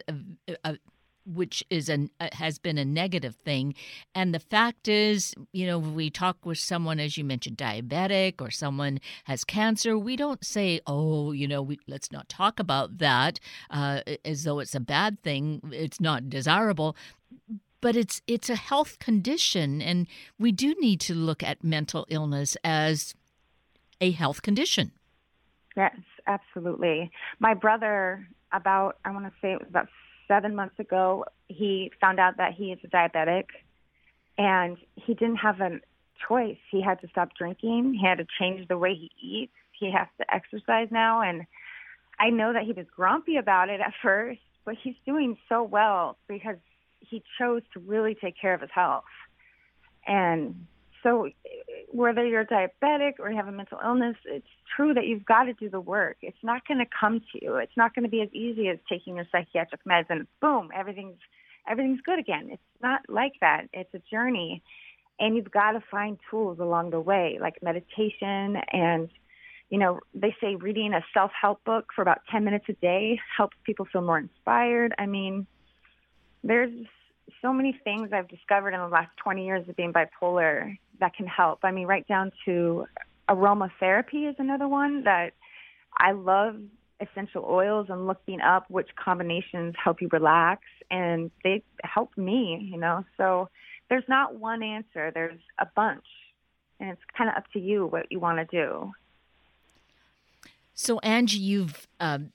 which 1.26 1.64
is 1.70 1.90
a 1.90 2.10
has 2.34 2.60
been 2.60 2.78
a 2.78 2.84
negative 2.84 3.36
thing. 3.46 3.76
And 4.14 4.34
the 4.34 4.40
fact 4.40 4.88
is 4.90 5.34
you 5.54 5.68
know 5.68 5.80
we 5.80 6.10
talk 6.10 6.46
with 6.46 6.58
someone 6.58 7.00
as 7.00 7.18
you 7.18 7.24
mentioned 7.24 7.58
diabetic 7.58 8.42
or 8.42 8.52
someone 8.52 9.00
has 9.26 9.44
cancer 9.44 9.98
we 9.98 10.16
don't 10.16 10.44
say 10.44 10.82
oh 10.88 11.32
you 11.32 11.48
know 11.48 11.62
we, 11.62 11.80
let's 11.88 12.12
not 12.12 12.28
talk 12.28 12.60
about 12.60 12.98
that 12.98 13.40
uh, 13.70 14.02
as 14.26 14.44
though 14.44 14.60
it's 14.60 14.76
a 14.76 14.80
bad 14.80 15.22
thing. 15.22 15.62
It's 15.72 16.02
not 16.02 16.30
desirable 16.30 16.96
but 17.82 17.96
it's 17.96 18.22
it's 18.28 18.50
a 18.50 18.56
health 18.56 19.00
condition 19.00 19.82
and 19.82 20.08
we 20.40 20.52
do 20.52 20.76
need 20.80 21.00
to 21.00 21.14
look 21.14 21.44
at 21.44 21.64
mental 21.64 22.06
illness 22.10 22.56
as 22.64 23.14
a 24.00 24.12
health 24.12 24.42
condition 24.42 24.92
yes 25.76 25.96
absolutely. 26.28 27.12
My 27.40 27.54
brother, 27.54 28.28
about, 28.52 28.98
I 29.06 29.12
want 29.12 29.26
to 29.26 29.32
say 29.42 29.54
it 29.54 29.60
was 29.60 29.70
about 29.70 29.88
seven 30.28 30.56
months 30.56 30.80
ago, 30.80 31.26
he 31.48 31.92
found 32.00 32.20
out 32.20 32.38
that 32.38 32.54
he 32.54 32.72
is 32.72 32.80
a 32.84 32.88
diabetic 32.88 33.46
and 34.38 34.78
he 34.96 35.14
didn't 35.14 35.38
have 35.38 35.60
a 35.62 35.80
choice. 36.28 36.58
He 36.70 36.82
had 36.82 37.02
to 37.02 37.08
stop 37.10 37.30
drinking, 37.38 37.98
he 38.00 38.06
had 38.06 38.18
to 38.18 38.26
change 38.40 38.68
the 38.68 38.78
way 38.78 38.94
he 38.94 39.12
eats, 39.22 39.54
he 39.78 39.92
has 39.92 40.08
to 40.20 40.34
exercise 40.34 40.88
now. 40.92 41.22
And 41.22 41.44
I 42.20 42.30
know 42.30 42.54
that 42.54 42.64
he 42.64 42.74
was 42.74 42.86
grumpy 42.96 43.38
about 43.38 43.70
it 43.70 43.82
at 43.82 43.94
first, 44.02 44.42
but 44.64 44.76
he's 44.82 44.96
doing 45.06 45.38
so 45.50 45.64
well 45.64 46.18
because 46.28 46.58
he 47.02 47.24
chose 47.40 47.62
to 47.74 47.80
really 47.80 48.16
take 48.16 48.40
care 48.40 48.54
of 48.54 48.62
his 48.62 48.70
health. 48.74 49.04
And 50.08 50.68
so, 51.04 51.30
whether 51.92 52.26
you're 52.26 52.46
diabetic 52.46 53.14
or 53.20 53.30
you 53.30 53.36
have 53.36 53.48
a 53.48 53.52
mental 53.52 53.80
illness, 53.84 54.16
it's 54.26 54.48
true 54.76 54.94
that 54.94 55.08
you've 55.08 55.26
got 55.26 55.44
to 55.44 55.54
do 55.54 55.70
the 55.70 55.80
work. 55.80 56.18
It's 56.22 56.44
not 56.44 56.68
going 56.68 56.80
to 56.80 56.86
come 57.00 57.20
to 57.20 57.40
you. 57.42 57.56
It's 57.56 57.76
not 57.76 57.96
going 57.96 58.04
to 58.04 58.10
be 58.10 58.22
as 58.22 58.30
easy 58.34 58.70
as 58.70 58.78
taking 58.88 59.16
your 59.16 59.26
psychiatric 59.32 59.84
meds 59.86 60.06
and 60.10 60.28
boom, 60.42 60.70
everything's 60.76 61.18
everything's 61.70 62.02
good 62.02 62.20
again. 62.20 62.50
It's 62.52 62.62
not 62.82 63.02
like 63.08 63.34
that. 63.42 63.68
It's 63.74 63.94
a 63.94 64.02
journey, 64.12 64.64
and 65.20 65.36
you've 65.36 65.52
got 65.52 65.74
to 65.74 65.84
find 65.92 66.18
tools 66.30 66.60
along 66.60 66.92
the 66.92 67.00
way, 67.00 67.38
like 67.40 67.62
meditation 67.62 68.58
and 68.72 69.10
you 69.72 69.78
know, 69.78 70.02
they 70.14 70.36
say 70.42 70.56
reading 70.56 70.94
a 70.94 71.02
self-help 71.14 71.64
book 71.64 71.86
for 71.96 72.02
about 72.02 72.20
10 72.30 72.44
minutes 72.44 72.66
a 72.68 72.74
day 72.74 73.18
helps 73.38 73.56
people 73.64 73.88
feel 73.92 74.02
more 74.02 74.18
inspired. 74.18 74.94
I 75.00 75.06
mean, 75.06 75.48
there's 76.44 76.72
so 77.42 77.54
many 77.54 77.80
things 77.84 78.10
I've 78.14 78.28
discovered 78.28 78.74
in 78.74 78.80
the 78.80 78.88
last 78.88 79.12
20 79.24 79.46
years 79.46 79.68
of 79.68 79.76
being 79.76 79.94
bipolar 79.94 80.78
that 81.00 81.16
can 81.16 81.28
help. 81.28 81.60
I 81.64 81.72
mean, 81.72 81.88
right 81.88 82.08
down 82.08 82.32
to 82.46 82.86
aromatherapy 83.30 84.30
is 84.30 84.36
another 84.40 84.68
one 84.68 85.04
that 85.04 85.32
I 85.98 86.12
love 86.12 86.56
essential 87.00 87.46
oils 87.50 87.88
and 87.90 88.06
looking 88.08 88.42
up 88.42 88.70
which 88.70 88.90
combinations 88.96 89.74
help 89.84 90.02
you 90.02 90.10
relax 90.12 90.62
and 90.90 91.32
they 91.44 91.64
help 91.84 92.16
me, 92.18 92.70
you 92.72 92.80
know. 92.80 93.04
So 93.18 93.50
there's 93.90 94.04
not 94.08 94.36
one 94.36 94.62
answer, 94.62 95.12
there's 95.14 95.40
a 95.60 95.68
bunch. 95.76 96.06
And 96.80 96.90
it's 96.90 97.02
kind 97.18 97.30
of 97.30 97.38
up 97.38 97.44
to 97.54 97.60
you 97.60 97.86
what 97.86 98.12
you 98.12 98.20
want 98.20 98.38
to 98.40 98.46
do. 98.46 98.92
So, 100.74 101.00
Angie, 101.00 101.38
you've 101.38 101.88
um, 102.00 102.32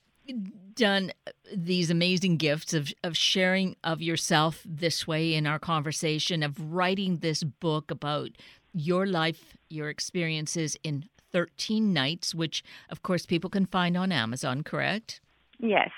done 0.76 1.12
uh, 1.26 1.32
these 1.54 1.90
amazing 1.90 2.36
gifts 2.36 2.72
of, 2.72 2.92
of 3.02 3.16
sharing 3.16 3.76
of 3.82 4.00
yourself 4.00 4.62
this 4.64 5.06
way 5.06 5.34
in 5.34 5.46
our 5.46 5.58
conversation, 5.58 6.42
of 6.42 6.72
writing 6.72 7.18
this 7.18 7.42
book 7.42 7.90
about 7.90 8.30
your 8.72 9.06
life, 9.06 9.56
your 9.68 9.88
experiences 9.88 10.76
in 10.84 11.04
13 11.32 11.92
nights, 11.92 12.34
which, 12.34 12.62
of 12.90 13.02
course, 13.02 13.26
people 13.26 13.50
can 13.50 13.66
find 13.66 13.96
on 13.96 14.12
Amazon, 14.12 14.62
correct? 14.62 15.20
Yes. 15.58 15.90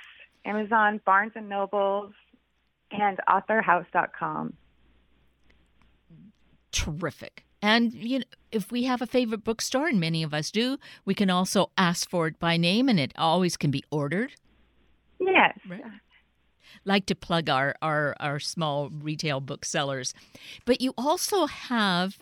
Amazon, 0.44 1.00
Barnes 1.04 1.32
and 1.34 1.48
Nobles, 1.48 2.12
and 2.90 3.18
authorhouse.com. 3.28 4.54
Terrific. 6.72 7.44
And 7.60 7.92
you 7.92 8.20
know, 8.20 8.24
if 8.52 8.70
we 8.70 8.84
have 8.84 9.02
a 9.02 9.06
favorite 9.06 9.44
bookstore, 9.44 9.88
and 9.88 9.98
many 9.98 10.22
of 10.22 10.32
us 10.32 10.50
do, 10.50 10.78
we 11.04 11.14
can 11.14 11.28
also 11.28 11.70
ask 11.76 12.08
for 12.08 12.28
it 12.28 12.38
by 12.38 12.56
name, 12.56 12.88
and 12.88 13.00
it 13.00 13.12
always 13.16 13.56
can 13.56 13.70
be 13.70 13.82
ordered. 13.90 14.34
Yes. 15.20 15.58
Right. 15.68 15.82
Like 16.84 17.06
to 17.06 17.14
plug 17.14 17.48
our, 17.48 17.74
our, 17.82 18.14
our 18.20 18.38
small 18.38 18.90
retail 18.90 19.40
booksellers. 19.40 20.14
But 20.64 20.80
you 20.80 20.94
also 20.96 21.46
have 21.46 22.18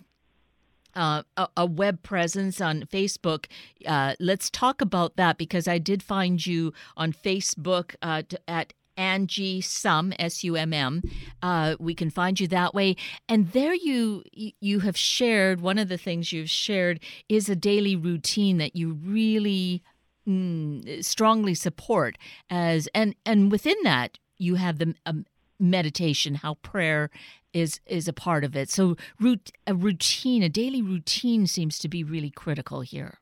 uh, 0.94 1.22
a, 1.36 1.48
a, 1.58 1.66
web 1.66 2.02
presence 2.02 2.60
on 2.60 2.82
Facebook. 2.84 3.46
Uh, 3.84 4.14
let's 4.18 4.48
talk 4.48 4.80
about 4.80 5.16
that 5.16 5.36
because 5.36 5.68
I 5.68 5.76
did 5.78 6.02
find 6.02 6.44
you 6.44 6.72
on 6.96 7.12
Facebook 7.12 7.94
uh, 8.00 8.22
at 8.48 8.72
Angie 8.96 9.60
Sum 9.60 10.12
S 10.18 10.42
U 10.42 10.56
M 10.56 10.72
M. 10.72 11.02
Uh, 11.42 11.76
we 11.78 11.94
can 11.94 12.10
find 12.10 12.40
you 12.40 12.48
that 12.48 12.74
way, 12.74 12.96
and 13.28 13.52
there 13.52 13.74
you 13.74 14.22
you 14.32 14.80
have 14.80 14.96
shared 14.96 15.60
one 15.60 15.78
of 15.78 15.88
the 15.88 15.98
things 15.98 16.32
you've 16.32 16.50
shared 16.50 17.00
is 17.28 17.48
a 17.48 17.56
daily 17.56 17.94
routine 17.94 18.56
that 18.58 18.74
you 18.74 18.94
really 18.94 19.82
mm, 20.26 21.04
strongly 21.04 21.54
support 21.54 22.16
as 22.50 22.88
and 22.94 23.14
and 23.24 23.50
within 23.50 23.76
that 23.84 24.18
you 24.38 24.56
have 24.56 24.78
the 24.78 24.94
um, 25.06 25.24
meditation, 25.58 26.36
how 26.36 26.54
prayer 26.54 27.10
is 27.52 27.80
is 27.86 28.08
a 28.08 28.12
part 28.12 28.44
of 28.44 28.54
it. 28.54 28.70
So 28.70 28.96
root, 29.20 29.50
a 29.66 29.74
routine, 29.74 30.42
a 30.42 30.48
daily 30.48 30.82
routine 30.82 31.46
seems 31.46 31.78
to 31.80 31.88
be 31.88 32.04
really 32.04 32.30
critical 32.30 32.80
here. 32.82 33.18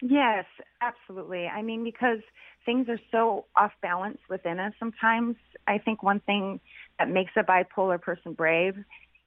Yes, 0.00 0.44
absolutely. 0.80 1.46
I 1.46 1.62
mean 1.62 1.84
because 1.84 2.20
things 2.64 2.88
are 2.88 3.00
so 3.10 3.46
off 3.56 3.72
balance 3.82 4.18
within 4.28 4.58
us 4.58 4.72
sometimes. 4.78 5.36
I 5.66 5.78
think 5.78 6.02
one 6.02 6.20
thing 6.20 6.60
that 6.98 7.08
makes 7.08 7.32
a 7.36 7.42
bipolar 7.42 8.00
person 8.00 8.32
brave 8.32 8.74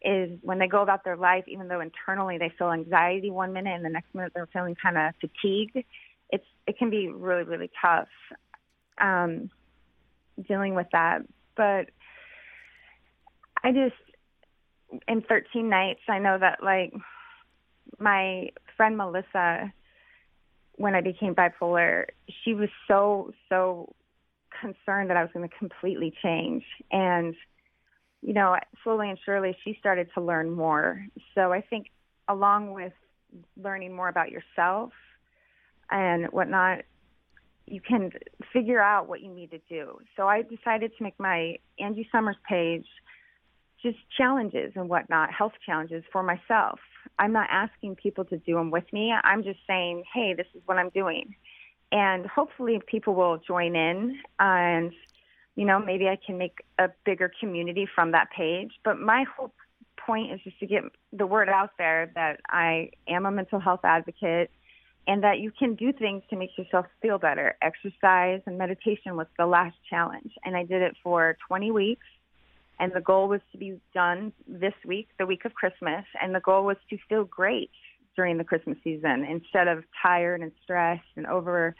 is 0.03 0.31
when 0.41 0.60
they 0.60 0.67
go 0.67 0.81
about 0.81 1.03
their 1.03 1.17
life, 1.17 1.43
even 1.47 1.67
though 1.67 1.79
internally 1.79 2.38
they 2.38 2.51
feel 2.57 2.71
anxiety 2.71 3.29
one 3.29 3.53
minute 3.53 3.75
and 3.75 3.86
the 3.86 3.89
next 3.89 4.13
minute 4.15 4.31
they're 4.34 4.49
feeling 4.51 4.75
kind 4.81 4.97
of 4.97 5.13
fatigued, 5.21 5.77
it's 6.32 6.46
it 6.67 6.78
can 6.78 6.89
be 6.89 7.10
really 7.10 7.44
really 7.44 7.70
tough 7.82 8.08
um, 9.00 9.50
dealing 10.48 10.76
with 10.76 10.88
that. 10.91 11.20
But 11.56 11.89
I 13.63 13.72
just 13.72 13.96
in 15.08 15.22
13 15.22 15.70
nights, 15.70 16.02
I 16.08 16.20
know 16.20 16.38
that 16.38 16.63
like 16.63 16.94
my 18.00 18.50
friend 18.76 18.98
Melissa 18.98 19.72
when 20.76 20.96
I 20.96 21.02
became 21.02 21.36
bipolar, 21.36 22.06
she 22.44 22.54
was 22.54 22.70
so, 22.88 23.32
so 23.50 23.94
concerned 24.60 25.10
that 25.10 25.17
I 25.17 25.22
was 25.22 25.32
going 25.32 25.48
to 25.48 25.56
completely 25.56 26.13
change. 26.24 26.63
And, 26.91 27.36
you 28.22 28.34
know, 28.34 28.56
slowly 28.84 29.10
and 29.10 29.20
surely, 29.24 29.56
she 29.63 29.78
started 29.80 30.08
to 30.15 30.22
learn 30.22 30.50
more. 30.50 31.06
So 31.36 31.54
I 31.54 31.62
think, 31.62 31.88
along 32.28 32.74
with 32.74 32.94
learning 33.62 33.94
more 33.94 34.10
about 34.10 34.32
yourself 34.32 34.91
and 35.91 36.27
whatnot, 36.32 36.84
you 37.67 37.82
can 37.82 38.12
figure 38.51 38.82
out 38.82 39.08
what 39.08 39.21
you 39.21 39.30
need 39.30 39.51
to 39.51 39.60
do. 39.69 39.99
So 40.17 40.27
I 40.27 40.41
decided 40.41 40.91
to 40.97 41.04
make 41.04 41.19
my 41.19 41.58
Angie 41.80 42.08
Summers 42.12 42.38
page 42.47 42.86
just 43.82 43.97
challenges 44.17 44.73
and 44.75 44.89
whatnot, 44.89 45.32
health 45.32 45.54
challenges 45.65 46.04
for 46.12 46.23
myself. 46.23 46.80
I'm 47.17 47.34
not 47.34 47.47
asking 47.49 47.95
people 47.95 48.25
to 48.25 48.38
do 48.38 48.56
them 48.56 48.71
with 48.71 48.91
me. 48.93 49.13
I'm 49.23 49.43
just 49.43 49.60
saying, 49.67 50.04
hey, 50.13 50.34
this 50.36 50.47
is 50.54 50.62
what 50.65 50.77
I'm 50.77 50.89
doing. 50.89 51.36
And 51.91 52.25
hopefully 52.25 52.80
people 52.86 53.15
will 53.15 53.38
join 53.38 53.75
in 53.75 54.19
and, 54.39 54.91
you 55.56 55.65
know, 55.65 55.80
maybe 55.80 56.08
I 56.08 56.17
can 56.23 56.38
make 56.38 56.60
a 56.80 56.89
bigger 57.06 57.32
community 57.39 57.88
from 57.93 58.12
that 58.12 58.30
page. 58.36 58.71
But 58.84 58.99
my 58.99 59.25
whole 59.36 59.51
point 59.97 60.32
is 60.32 60.39
just 60.43 60.60
to 60.60 60.67
get 60.67 60.84
the 61.12 61.25
word 61.25 61.49
out 61.49 61.71
there 61.77 62.12
that 62.15 62.39
I 62.47 62.91
am 63.08 63.25
a 63.25 63.32
mental 63.32 63.60
health 63.60 63.82
advocate 63.84 64.51
and 65.08 65.24
that 65.24 65.40
you 65.40 65.52
can 65.52 65.76
do 65.76 65.92
things 65.92 66.24
to 66.30 66.36
make 66.36 66.58
yourself 66.58 66.86
feel 67.02 67.18
better. 67.18 67.56
Exercise 67.62 68.42
and 68.46 68.58
meditation 68.58 69.16
was 69.16 69.28
the 69.38 69.46
last 69.46 69.76
challenge. 69.90 70.32
And 70.46 70.56
I 70.56 70.64
did 70.64 70.82
it 70.82 70.96
for 71.04 71.38
20 71.48 71.72
weeks 71.72 72.06
and 72.82 72.92
the 72.94 73.00
goal 73.00 73.28
was 73.28 73.42
to 73.52 73.60
be 73.60 73.80
done 73.94 74.34
this 74.48 74.74
week, 74.86 75.08
the 75.20 75.26
week 75.28 75.46
of 75.46 75.54
Christmas, 75.54 76.04
and 76.20 76.34
the 76.34 76.40
goal 76.40 76.66
was 76.66 76.78
to 76.90 76.98
feel 77.08 77.24
great 77.24 77.70
during 78.16 78.40
the 78.40 78.44
Christmas 78.44 78.76
season 78.84 79.24
instead 79.24 79.68
of 79.68 79.84
tired 80.02 80.42
and 80.42 80.52
stressed 80.64 81.06
and 81.16 81.28
over, 81.28 81.76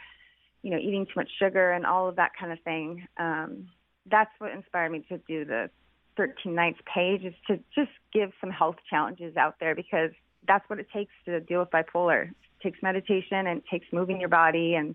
you 0.62 0.70
know, 0.70 0.78
eating 0.78 1.04
too 1.06 1.12
much 1.16 1.28
sugar 1.40 1.72
and 1.72 1.84
all 1.84 2.08
of 2.08 2.16
that 2.16 2.30
kind 2.38 2.52
of 2.52 2.60
thing. 2.60 3.04
Um, 3.18 3.68
that's 4.08 4.30
what 4.38 4.52
inspired 4.52 4.92
me 4.92 5.04
to 5.08 5.18
do 5.26 5.44
the 5.44 5.70
13 6.16 6.54
nights 6.54 6.78
page 6.94 7.24
is 7.24 7.34
to 7.48 7.58
just 7.74 7.90
give 8.12 8.30
some 8.40 8.50
health 8.50 8.76
challenges 8.88 9.36
out 9.36 9.56
there 9.58 9.74
because 9.74 10.10
that's 10.46 10.68
what 10.70 10.78
it 10.78 10.86
takes 10.94 11.12
to 11.24 11.40
deal 11.40 11.58
with 11.60 11.70
bipolar. 11.70 12.30
Takes 12.62 12.82
meditation 12.82 13.46
and 13.46 13.58
it 13.58 13.64
takes 13.70 13.86
moving 13.92 14.20
your 14.20 14.28
body 14.28 14.74
and 14.74 14.94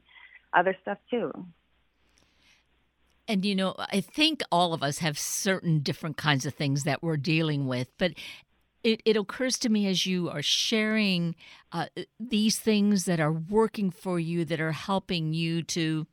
other 0.53 0.75
stuff 0.81 0.97
too. 1.09 1.31
And 3.27 3.43
you 3.43 3.55
know, 3.55 3.75
I 3.77 3.99
think 3.99 4.41
all 4.51 4.73
of 4.73 4.81
us 4.81 4.99
have 4.99 5.19
certain 5.19 5.79
different 5.79 6.15
kinds 6.15 6.45
of 6.45 6.53
things 6.53 6.83
that 6.83 7.03
we're 7.03 7.17
dealing 7.17 7.67
with, 7.67 7.89
but 7.97 8.13
it, 8.83 9.01
it 9.03 9.17
occurs 9.17 9.57
to 9.59 9.69
me 9.69 9.87
as 9.87 10.05
you 10.05 10.29
are 10.29 10.41
sharing 10.41 11.35
uh, 11.73 11.87
these 12.19 12.57
things 12.57 13.03
that 13.03 13.19
are 13.19 13.33
working 13.33 13.91
for 13.91 14.17
you, 14.17 14.45
that 14.45 14.61
are 14.61 14.71
helping 14.71 15.33
you 15.33 15.61
to 15.63 16.07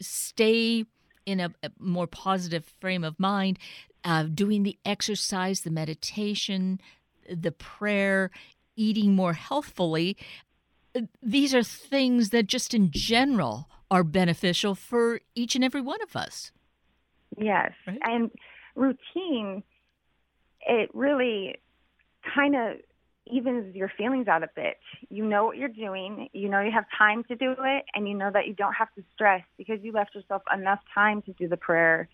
stay 0.00 0.86
in 1.26 1.40
a, 1.40 1.52
a 1.62 1.70
more 1.78 2.06
positive 2.06 2.64
frame 2.80 3.04
of 3.04 3.20
mind, 3.20 3.58
uh, 4.04 4.22
doing 4.22 4.62
the 4.62 4.78
exercise, 4.84 5.60
the 5.60 5.70
meditation, 5.70 6.80
the 7.28 7.52
prayer, 7.52 8.30
eating 8.76 9.14
more 9.14 9.32
healthfully. 9.32 10.16
These 11.22 11.54
are 11.54 11.62
things 11.62 12.30
that 12.30 12.46
just 12.46 12.74
in 12.74 12.90
general 12.90 13.68
are 13.90 14.04
beneficial 14.04 14.74
for 14.74 15.20
each 15.34 15.54
and 15.54 15.64
every 15.64 15.80
one 15.80 16.02
of 16.02 16.16
us. 16.16 16.52
Yes. 17.36 17.72
Right? 17.86 17.98
And 18.02 18.30
routine, 18.74 19.62
it 20.66 20.90
really 20.94 21.56
kind 22.34 22.56
of 22.56 22.76
evens 23.26 23.74
your 23.74 23.90
feelings 23.96 24.28
out 24.28 24.42
a 24.42 24.48
bit. 24.54 24.76
You 25.10 25.24
know 25.24 25.44
what 25.44 25.56
you're 25.56 25.68
doing, 25.68 26.28
you 26.32 26.48
know 26.48 26.60
you 26.60 26.70
have 26.72 26.84
time 26.96 27.24
to 27.24 27.36
do 27.36 27.54
it, 27.58 27.84
and 27.94 28.08
you 28.08 28.14
know 28.14 28.30
that 28.32 28.46
you 28.46 28.54
don't 28.54 28.74
have 28.74 28.92
to 28.94 29.02
stress 29.14 29.42
because 29.58 29.78
you 29.82 29.92
left 29.92 30.14
yourself 30.14 30.42
enough 30.54 30.80
time 30.94 31.22
to 31.22 31.32
do 31.32 31.48
the 31.48 31.56
prayer 31.56 32.08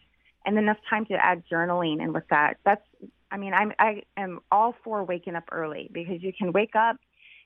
and 0.45 0.59
enough 0.59 0.79
time 0.89 1.07
to 1.07 1.15
add 1.15 1.43
journaling 1.51 2.03
and 2.03 2.15
with 2.15 2.25
that. 2.31 2.57
That's 2.65 2.83
I 3.31 3.37
mean, 3.37 3.55
I'm 3.55 3.73
I 3.79 4.03
am 4.17 4.41
all 4.51 4.75
for 4.85 5.05
waking 5.05 5.37
up 5.37 5.45
early 5.53 5.91
because 5.93 6.23
you 6.23 6.33
can 6.37 6.53
wake 6.53 6.77
up, 6.77 6.97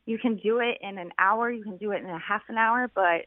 you 0.06 0.18
can 0.18 0.36
do 0.36 0.58
it 0.60 0.78
in 0.80 0.98
an 0.98 1.10
hour, 1.18 1.50
you 1.50 1.62
can 1.62 1.76
do 1.76 1.90
it 1.92 2.02
in 2.02 2.08
a 2.08 2.18
half 2.18 2.42
an 2.48 2.56
hour, 2.56 2.90
but 2.94 3.26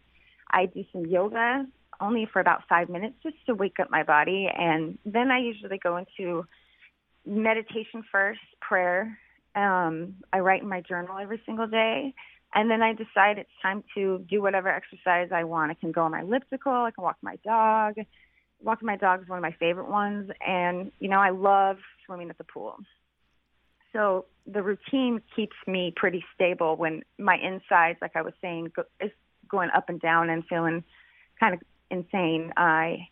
I 0.50 0.66
do 0.66 0.84
some 0.92 1.06
yoga 1.06 1.66
only 2.02 2.28
for 2.32 2.40
about 2.40 2.62
5 2.70 2.90
minutes 2.90 3.16
just 3.22 3.36
to 3.46 3.54
wake 3.54 3.80
up 3.80 3.92
my 3.92 4.04
body 4.04 4.48
and 4.54 4.98
then 5.06 5.32
I 5.32 5.40
usually 5.40 5.78
go 5.78 5.98
into 5.98 6.46
meditation 7.26 8.04
first, 8.12 8.40
prayer. 8.62 9.18
Um, 9.56 10.16
I 10.32 10.40
write 10.40 10.62
in 10.62 10.70
my 10.70 10.82
journal 10.82 11.18
every 11.20 11.42
single 11.46 11.68
day. 11.68 12.14
And 12.54 12.70
then 12.70 12.82
I 12.82 12.94
decide 12.94 13.38
it's 13.38 13.50
time 13.62 13.84
to 13.96 14.26
do 14.28 14.42
whatever 14.42 14.70
exercise 14.70 15.30
I 15.32 15.44
want. 15.44 15.72
I 15.72 15.76
can 15.76 15.92
go 15.92 16.02
on 16.04 16.12
my 16.12 16.22
elliptical, 16.22 16.72
I 16.72 16.92
can 16.92 17.04
walk 17.04 17.18
my 17.22 17.36
dog. 17.46 17.96
Walking 18.62 18.88
my 18.88 18.98
dog 18.98 19.22
is 19.22 19.30
one 19.30 19.38
of 19.38 19.44
my 19.44 19.56
favorite 19.60 19.90
ones. 19.90 20.32
And, 20.46 20.92
you 21.00 21.10
know, 21.10 21.20
I 21.20 21.30
love 21.30 21.78
swimming 22.06 22.30
at 22.30 22.38
the 22.38 22.44
pool. 22.44 22.78
So 23.94 24.26
the 24.46 24.62
routine 24.62 25.22
keeps 25.36 25.56
me 25.68 25.94
pretty 25.96 26.24
stable 26.36 26.76
when 26.76 27.04
my 27.18 27.36
insides, 27.36 27.98
like 28.02 28.16
I 28.16 28.22
was 28.22 28.34
saying, 28.42 28.72
go, 28.76 28.84
is 29.02 29.12
going 29.50 29.70
up 29.76 29.90
and 29.90 30.00
down 30.00 30.30
and 30.30 30.46
feeling 30.48 30.84
kind 31.40 31.54
of 31.54 31.62
insane. 31.90 32.54
I 32.58 33.08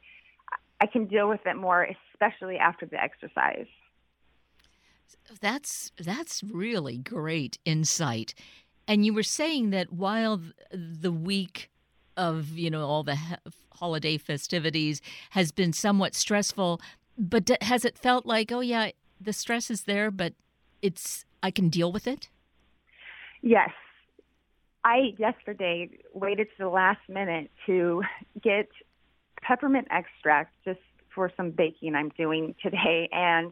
I 0.80 0.86
can 0.86 1.06
deal 1.06 1.28
with 1.28 1.42
it 1.46 1.56
more, 1.56 1.88
especially 2.14 2.58
after 2.58 2.86
the 2.86 3.02
exercise. 3.02 3.68
That's 5.42 5.92
that's 6.00 6.44
really 6.44 6.98
great 6.98 7.58
insight. 7.66 8.34
And 8.88 9.06
you 9.06 9.14
were 9.14 9.24
saying 9.24 9.72
that 9.72 9.92
while 9.92 10.42
the 10.72 11.12
week 11.12 11.70
of 12.16 12.50
you 12.58 12.70
know 12.70 12.86
all 12.86 13.04
the 13.04 13.18
holiday 13.74 14.18
festivities 14.18 15.02
has 15.32 15.52
been 15.52 15.74
somewhat 15.74 16.16
stressful, 16.16 16.82
but 17.18 17.50
has 17.62 17.84
it 17.86 17.98
felt 17.98 18.26
like 18.26 18.52
oh 18.52 18.62
yeah 18.62 18.92
the 19.20 19.34
stress 19.34 19.72
is 19.72 19.84
there, 19.84 20.12
but 20.12 20.34
it's 20.82 21.26
I 21.44 21.52
can 21.52 21.70
deal 21.70 21.92
with 21.92 22.08
it? 22.08 22.30
Yes. 23.42 23.70
I 24.84 25.14
yesterday 25.18 25.90
waited 26.14 26.48
to 26.58 26.64
the 26.64 26.70
last 26.70 27.02
minute 27.10 27.52
to 27.66 28.04
get 28.42 28.70
peppermint 29.42 29.88
extract 29.92 30.54
just 30.66 30.80
for 31.14 31.32
some 31.36 31.52
baking 31.52 31.96
I'm 31.96 32.10
doing 32.10 32.56
today 32.62 33.10
and 33.12 33.52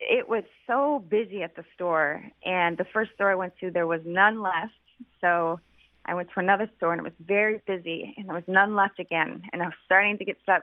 it 0.00 0.28
was 0.28 0.44
so 0.66 1.04
busy 1.08 1.42
at 1.42 1.56
the 1.56 1.64
store 1.74 2.22
and 2.44 2.78
the 2.78 2.86
first 2.92 3.12
store 3.14 3.30
I 3.30 3.34
went 3.34 3.52
to 3.60 3.70
there 3.70 3.86
was 3.86 4.00
none 4.04 4.40
left. 4.42 4.72
So 5.20 5.60
I 6.06 6.14
went 6.14 6.28
to 6.34 6.40
another 6.40 6.68
store 6.76 6.92
and 6.92 7.00
it 7.00 7.04
was 7.04 7.12
very 7.26 7.60
busy 7.66 8.14
and 8.16 8.28
there 8.28 8.34
was 8.34 8.44
none 8.48 8.74
left 8.74 8.98
again 8.98 9.42
and 9.52 9.62
I 9.62 9.66
was 9.66 9.74
starting 9.84 10.18
to 10.18 10.24
get 10.24 10.36
to 10.38 10.44
that 10.48 10.62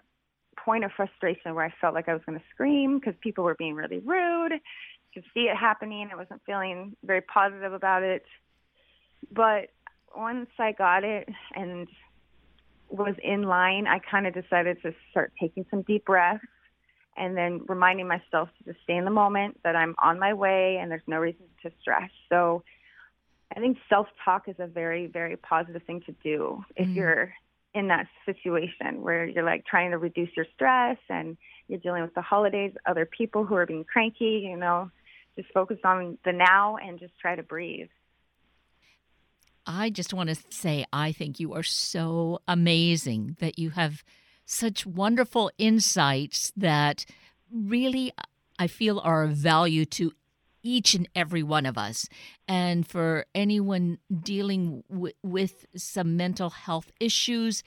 point 0.58 0.84
of 0.84 0.92
frustration 0.96 1.56
where 1.56 1.66
I 1.66 1.74
felt 1.80 1.94
like 1.94 2.10
I 2.10 2.14
was 2.14 2.22
going 2.26 2.38
to 2.38 2.46
scream 2.54 3.00
because 3.00 3.14
people 3.22 3.44
were 3.44 3.56
being 3.56 3.76
really 3.76 4.00
rude. 4.00 4.54
Could 5.18 5.26
see 5.34 5.50
it 5.50 5.58
happening. 5.58 6.12
I 6.14 6.16
wasn't 6.16 6.44
feeling 6.46 6.96
very 7.04 7.22
positive 7.22 7.74
about 7.74 8.04
it. 8.04 8.24
But 9.32 9.70
once 10.16 10.48
I 10.60 10.74
got 10.74 11.04
it 11.04 11.28
and 11.56 11.88
was 12.88 13.16
in 13.24 13.42
line, 13.42 13.88
I 13.88 13.98
kind 13.98 14.28
of 14.28 14.36
decided 14.36 14.80
to 14.84 14.94
start 15.10 15.34
taking 15.42 15.66
some 15.72 15.82
deep 15.82 16.06
breaths 16.06 16.46
and 17.18 17.36
then 17.36 17.62
reminding 17.68 18.08
myself 18.08 18.50
to 18.60 18.72
just 18.72 18.84
stay 18.84 18.96
in 18.96 19.06
the 19.06 19.10
moment 19.10 19.60
that 19.64 19.76
I'm 19.76 19.96
on 20.04 20.20
my 20.20 20.36
way 20.36 20.78
and 20.80 20.92
there's 20.92 21.02
no 21.08 21.18
reason 21.18 21.48
to 21.64 21.72
stress. 21.82 22.12
So 22.30 22.62
I 23.56 23.60
think 23.60 23.80
self 23.90 24.06
talk 24.24 24.48
is 24.48 24.58
a 24.60 24.68
very, 24.68 25.08
very 25.08 25.36
positive 25.36 25.82
thing 25.88 26.02
to 26.02 26.12
do 26.24 26.64
if 26.76 26.88
mm 26.88 26.96
you're 26.96 27.34
in 27.74 27.88
that 27.88 28.08
situation 28.24 29.02
where 29.02 29.26
you're 29.26 29.44
like 29.44 29.66
trying 29.66 29.92
to 29.92 29.98
reduce 29.98 30.30
your 30.36 30.46
stress 30.54 30.98
and 31.10 31.38
you're 31.68 31.80
dealing 31.80 32.04
with 32.04 32.14
the 32.14 32.22
holidays, 32.22 32.72
other 32.86 33.06
people 33.06 33.46
who 33.46 33.56
are 33.56 33.66
being 33.66 33.84
cranky, 33.84 34.48
you 34.48 34.58
know, 34.58 34.92
just 35.38 35.54
focus 35.54 35.78
on 35.86 36.18
the 36.26 36.34
now 36.34 36.76
and 36.76 37.00
just 37.00 37.18
try 37.20 37.36
to 37.36 37.44
breathe. 37.44 37.88
I 39.66 39.90
just 39.90 40.14
want 40.14 40.30
to 40.30 40.36
say, 40.50 40.86
I 40.92 41.12
think 41.12 41.40
you 41.40 41.54
are 41.54 41.64
so 41.64 42.40
amazing 42.48 43.38
that 43.40 43.60
you 43.60 43.72
have 43.72 44.04
such 44.46 44.86
wonderful 44.86 45.52
insights 45.58 46.52
that 46.56 47.06
really 47.52 48.14
I 48.58 48.68
feel 48.68 49.00
are 49.00 49.24
of 49.24 49.32
value 49.32 49.86
to 49.86 50.14
each 50.64 50.94
and 50.94 51.08
every 51.16 51.44
one 51.44 51.66
of 51.66 51.78
us. 51.78 52.08
And 52.48 52.88
for 52.88 53.26
anyone 53.36 54.00
dealing 54.22 54.84
w- 54.90 55.14
with 55.22 55.66
some 55.76 56.18
mental 56.18 56.50
health 56.50 56.92
issues, 57.00 57.64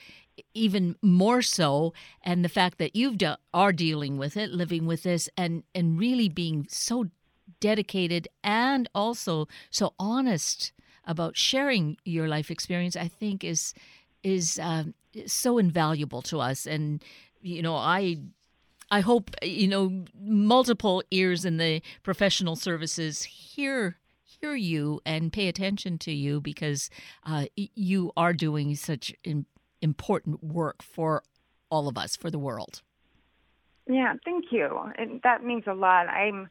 even 0.55 0.97
more 1.03 1.43
so, 1.43 1.93
and 2.23 2.45
the 2.45 2.49
fact 2.49 2.79
that 2.79 2.97
you 2.97 3.15
de- 3.15 3.39
are 3.55 3.73
dealing 3.73 4.17
with 4.19 4.37
it, 4.37 4.51
living 4.51 4.87
with 4.87 5.03
this, 5.03 5.29
and, 5.37 5.63
and 5.75 5.99
really 5.99 6.29
being 6.29 6.67
so 6.69 7.07
dedicated 7.61 8.29
and 8.43 8.89
also 8.95 9.47
so 9.71 9.95
honest 9.99 10.73
about 11.05 11.37
sharing 11.37 11.97
your 12.05 12.29
life 12.29 12.51
experience, 12.51 12.97
I 12.97 13.09
think 13.09 13.45
is 13.45 13.75
is 14.23 14.59
um, 14.63 14.95
so 15.27 15.59
invaluable 15.59 16.23
to 16.23 16.41
us. 16.41 16.67
And 16.67 17.03
you 17.43 17.63
know, 17.63 17.75
I 17.75 18.19
I 18.91 19.01
hope 19.01 19.31
you 19.43 19.69
know 19.69 20.05
multiple 20.21 21.03
ears 21.11 21.45
in 21.45 21.57
the 21.57 21.83
professional 22.03 22.57
services 22.57 23.25
hear 23.25 23.97
hear 24.23 24.55
you 24.55 25.01
and 25.05 25.33
pay 25.33 25.49
attention 25.49 25.99
to 25.99 26.13
you 26.13 26.41
because 26.41 26.91
uh, 27.27 27.47
you 27.57 28.13
are 28.17 28.33
doing 28.33 28.75
such 28.75 29.15
important 29.83 30.43
work 30.43 30.83
for 30.83 31.23
all 31.71 31.89
of 31.89 31.99
us 31.99 32.17
for 32.17 32.31
the 32.31 32.39
world. 32.39 32.83
Yeah, 33.87 34.15
thank 34.25 34.47
you. 34.51 34.69
And 34.97 35.21
that 35.23 35.45
means 35.45 35.65
a 35.67 35.75
lot. 35.75 36.09
I'm 36.09 36.49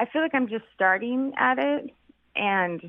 I 0.00 0.06
feel 0.06 0.22
like 0.22 0.34
I'm 0.34 0.48
just 0.48 0.64
starting 0.74 1.34
at 1.36 1.58
it 1.58 1.90
and 2.34 2.80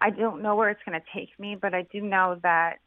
I 0.00 0.10
don't 0.10 0.42
know 0.42 0.56
where 0.56 0.70
it's 0.70 0.80
going 0.84 1.00
to 1.00 1.06
take 1.16 1.38
me, 1.38 1.54
but 1.54 1.72
I 1.72 1.82
do 1.82 2.00
know 2.00 2.40
that 2.42 2.78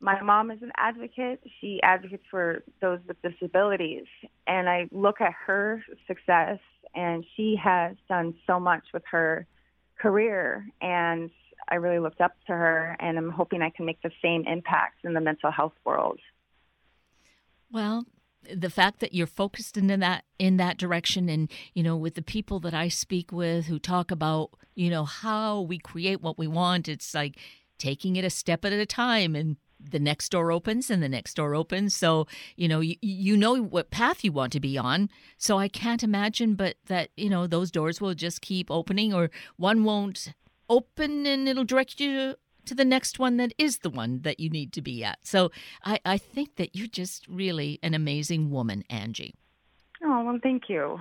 my 0.00 0.22
mom 0.22 0.50
is 0.50 0.62
an 0.62 0.72
advocate. 0.78 1.42
She 1.60 1.80
advocates 1.82 2.24
for 2.30 2.64
those 2.80 3.00
with 3.06 3.20
disabilities. 3.20 4.06
And 4.46 4.70
I 4.70 4.88
look 4.90 5.20
at 5.20 5.34
her 5.46 5.84
success, 6.06 6.60
and 6.94 7.26
she 7.36 7.56
has 7.62 7.94
done 8.08 8.34
so 8.46 8.58
much 8.58 8.84
with 8.94 9.02
her 9.10 9.46
career. 10.00 10.66
And 10.80 11.30
I 11.68 11.74
really 11.74 11.98
looked 11.98 12.22
up 12.22 12.32
to 12.46 12.52
her, 12.52 12.96
and 13.00 13.18
I'm 13.18 13.30
hoping 13.30 13.60
I 13.60 13.68
can 13.68 13.84
make 13.84 14.00
the 14.00 14.10
same 14.22 14.46
impact 14.46 15.04
in 15.04 15.12
the 15.12 15.20
mental 15.20 15.50
health 15.50 15.74
world. 15.84 16.20
Well, 17.70 18.06
the 18.52 18.70
fact 18.70 19.00
that 19.00 19.14
you're 19.14 19.26
focused 19.26 19.76
in 19.76 19.86
that 19.86 20.24
in 20.38 20.56
that 20.56 20.78
direction 20.78 21.28
and 21.28 21.50
you 21.74 21.82
know 21.82 21.96
with 21.96 22.14
the 22.14 22.22
people 22.22 22.60
that 22.60 22.74
I 22.74 22.88
speak 22.88 23.32
with 23.32 23.66
who 23.66 23.78
talk 23.78 24.10
about 24.10 24.50
you 24.74 24.90
know 24.90 25.04
how 25.04 25.60
we 25.60 25.78
create 25.78 26.20
what 26.20 26.38
we 26.38 26.46
want 26.46 26.88
it's 26.88 27.14
like 27.14 27.38
taking 27.78 28.16
it 28.16 28.24
a 28.24 28.30
step 28.30 28.64
at 28.64 28.72
a 28.72 28.86
time 28.86 29.34
and 29.34 29.56
the 29.90 29.98
next 29.98 30.30
door 30.30 30.52
opens 30.52 30.90
and 30.90 31.02
the 31.02 31.08
next 31.08 31.34
door 31.34 31.54
opens. 31.54 31.94
So, 31.94 32.26
you 32.56 32.68
know, 32.68 32.80
you, 32.80 32.96
you 33.00 33.36
know 33.36 33.60
what 33.60 33.90
path 33.90 34.22
you 34.24 34.32
want 34.32 34.52
to 34.52 34.60
be 34.60 34.78
on. 34.78 35.10
So 35.38 35.58
I 35.58 35.68
can't 35.68 36.02
imagine 36.02 36.54
but 36.54 36.76
that, 36.86 37.10
you 37.16 37.28
know, 37.28 37.46
those 37.46 37.70
doors 37.70 38.00
will 38.00 38.14
just 38.14 38.40
keep 38.40 38.70
opening 38.70 39.12
or 39.12 39.30
one 39.56 39.84
won't 39.84 40.32
open 40.68 41.26
and 41.26 41.48
it'll 41.48 41.64
direct 41.64 42.00
you 42.00 42.36
to 42.66 42.74
the 42.74 42.84
next 42.84 43.18
one 43.18 43.36
that 43.36 43.52
is 43.58 43.78
the 43.78 43.90
one 43.90 44.20
that 44.22 44.40
you 44.40 44.50
need 44.50 44.72
to 44.72 44.82
be 44.82 45.04
at. 45.04 45.18
So 45.22 45.50
I, 45.84 46.00
I 46.04 46.18
think 46.18 46.56
that 46.56 46.74
you're 46.74 46.86
just 46.86 47.26
really 47.28 47.78
an 47.82 47.94
amazing 47.94 48.50
woman, 48.50 48.84
Angie. 48.90 49.34
Oh, 50.04 50.24
well, 50.24 50.38
thank 50.42 50.68
you. 50.68 51.00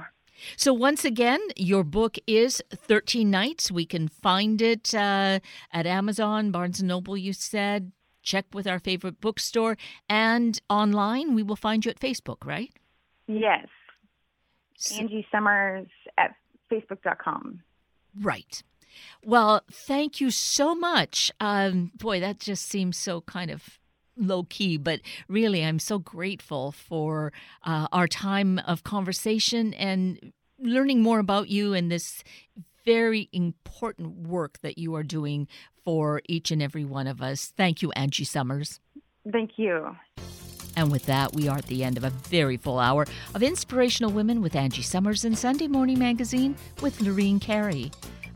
So, 0.55 0.73
once 0.73 1.05
again, 1.05 1.39
your 1.55 1.83
book 1.83 2.17
is 2.25 2.63
13 2.71 3.29
Nights. 3.29 3.71
We 3.71 3.85
can 3.85 4.07
find 4.07 4.61
it 4.61 4.93
uh, 4.93 5.39
at 5.71 5.85
Amazon, 5.85 6.51
Barnes 6.51 6.79
and 6.79 6.87
Noble, 6.87 7.15
you 7.17 7.33
said, 7.33 7.91
check 8.23 8.45
with 8.53 8.67
our 8.67 8.79
favorite 8.79 9.21
bookstore 9.21 9.77
and 10.09 10.59
online. 10.69 11.35
We 11.35 11.43
will 11.43 11.55
find 11.55 11.85
you 11.85 11.91
at 11.91 11.99
Facebook, 11.99 12.45
right? 12.45 12.71
Yes. 13.27 13.67
So, 14.77 14.95
Angie 14.95 15.27
Summers 15.31 15.87
at 16.17 16.33
facebook.com. 16.71 17.61
Right. 18.19 18.63
Well, 19.23 19.61
thank 19.71 20.19
you 20.19 20.31
so 20.31 20.75
much. 20.75 21.31
Um, 21.39 21.91
boy, 21.95 22.19
that 22.19 22.39
just 22.39 22.67
seems 22.67 22.97
so 22.97 23.21
kind 23.21 23.51
of 23.51 23.79
low 24.17 24.43
key, 24.43 24.77
but 24.77 25.01
really, 25.27 25.63
I'm 25.63 25.79
so 25.79 25.99
grateful 25.99 26.71
for 26.71 27.33
uh, 27.63 27.87
our 27.91 28.07
time 28.07 28.59
of 28.59 28.83
conversation 28.83 29.73
and 29.73 30.33
learning 30.59 31.01
more 31.01 31.19
about 31.19 31.49
you 31.49 31.73
and 31.73 31.91
this 31.91 32.23
very 32.85 33.29
important 33.31 34.27
work 34.27 34.59
that 34.61 34.77
you 34.77 34.95
are 34.95 35.03
doing 35.03 35.47
for 35.83 36.21
each 36.27 36.51
and 36.51 36.61
every 36.61 36.85
one 36.85 37.07
of 37.07 37.21
us. 37.21 37.53
Thank 37.55 37.81
you, 37.81 37.91
Angie 37.91 38.23
Summers. 38.23 38.79
Thank 39.31 39.57
you. 39.57 39.95
And 40.75 40.91
with 40.91 41.05
that, 41.07 41.33
we 41.33 41.47
are 41.47 41.57
at 41.57 41.65
the 41.65 41.83
end 41.83 41.97
of 41.97 42.03
a 42.03 42.09
very 42.09 42.57
full 42.57 42.79
hour 42.79 43.05
of 43.35 43.43
Inspirational 43.43 44.11
Women 44.11 44.41
with 44.41 44.55
Angie 44.55 44.81
Summers 44.81 45.25
and 45.25 45.37
Sunday 45.37 45.67
Morning 45.67 45.99
Magazine 45.99 46.55
with 46.81 47.01
Lorene 47.01 47.39
Carey. 47.39 47.91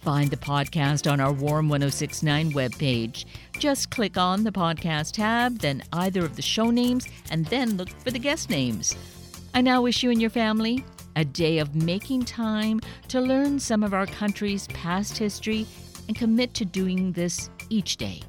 find 0.00 0.30
the 0.30 0.36
podcast 0.36 1.10
on 1.10 1.20
our 1.20 1.32
Warm 1.32 1.68
1069 1.68 2.52
webpage. 2.52 3.24
Just 3.58 3.90
click 3.90 4.16
on 4.16 4.44
the 4.44 4.52
podcast 4.52 5.12
tab, 5.12 5.58
then 5.58 5.82
either 5.92 6.24
of 6.24 6.36
the 6.36 6.42
show 6.42 6.70
names, 6.70 7.06
and 7.30 7.44
then 7.46 7.76
look 7.76 7.90
for 7.90 8.10
the 8.10 8.18
guest 8.18 8.50
names. 8.50 8.96
I 9.54 9.60
now 9.60 9.82
wish 9.82 10.02
you 10.02 10.10
and 10.10 10.20
your 10.20 10.30
family 10.30 10.84
a 11.16 11.24
day 11.24 11.58
of 11.58 11.74
making 11.74 12.24
time 12.24 12.80
to 13.08 13.20
learn 13.20 13.58
some 13.58 13.82
of 13.82 13.92
our 13.92 14.06
country's 14.06 14.68
past 14.68 15.18
history 15.18 15.66
and 16.06 16.16
commit 16.16 16.54
to 16.54 16.64
doing 16.64 17.12
this 17.12 17.50
each 17.70 17.96
day. 17.96 18.22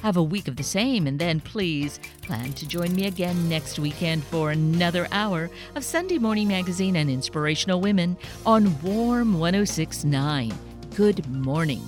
Have 0.00 0.16
a 0.16 0.22
week 0.22 0.48
of 0.48 0.56
the 0.56 0.64
same, 0.64 1.06
and 1.06 1.18
then 1.18 1.38
please 1.40 2.00
plan 2.22 2.52
to 2.54 2.66
join 2.66 2.92
me 2.94 3.06
again 3.06 3.48
next 3.48 3.78
weekend 3.78 4.24
for 4.24 4.50
another 4.50 5.06
hour 5.12 5.48
of 5.76 5.84
Sunday 5.84 6.18
Morning 6.18 6.48
Magazine 6.48 6.96
and 6.96 7.08
Inspirational 7.08 7.80
Women 7.80 8.16
on 8.44 8.80
Warm 8.82 9.38
1069. 9.38 10.71
Good 10.94 11.26
morning. 11.30 11.80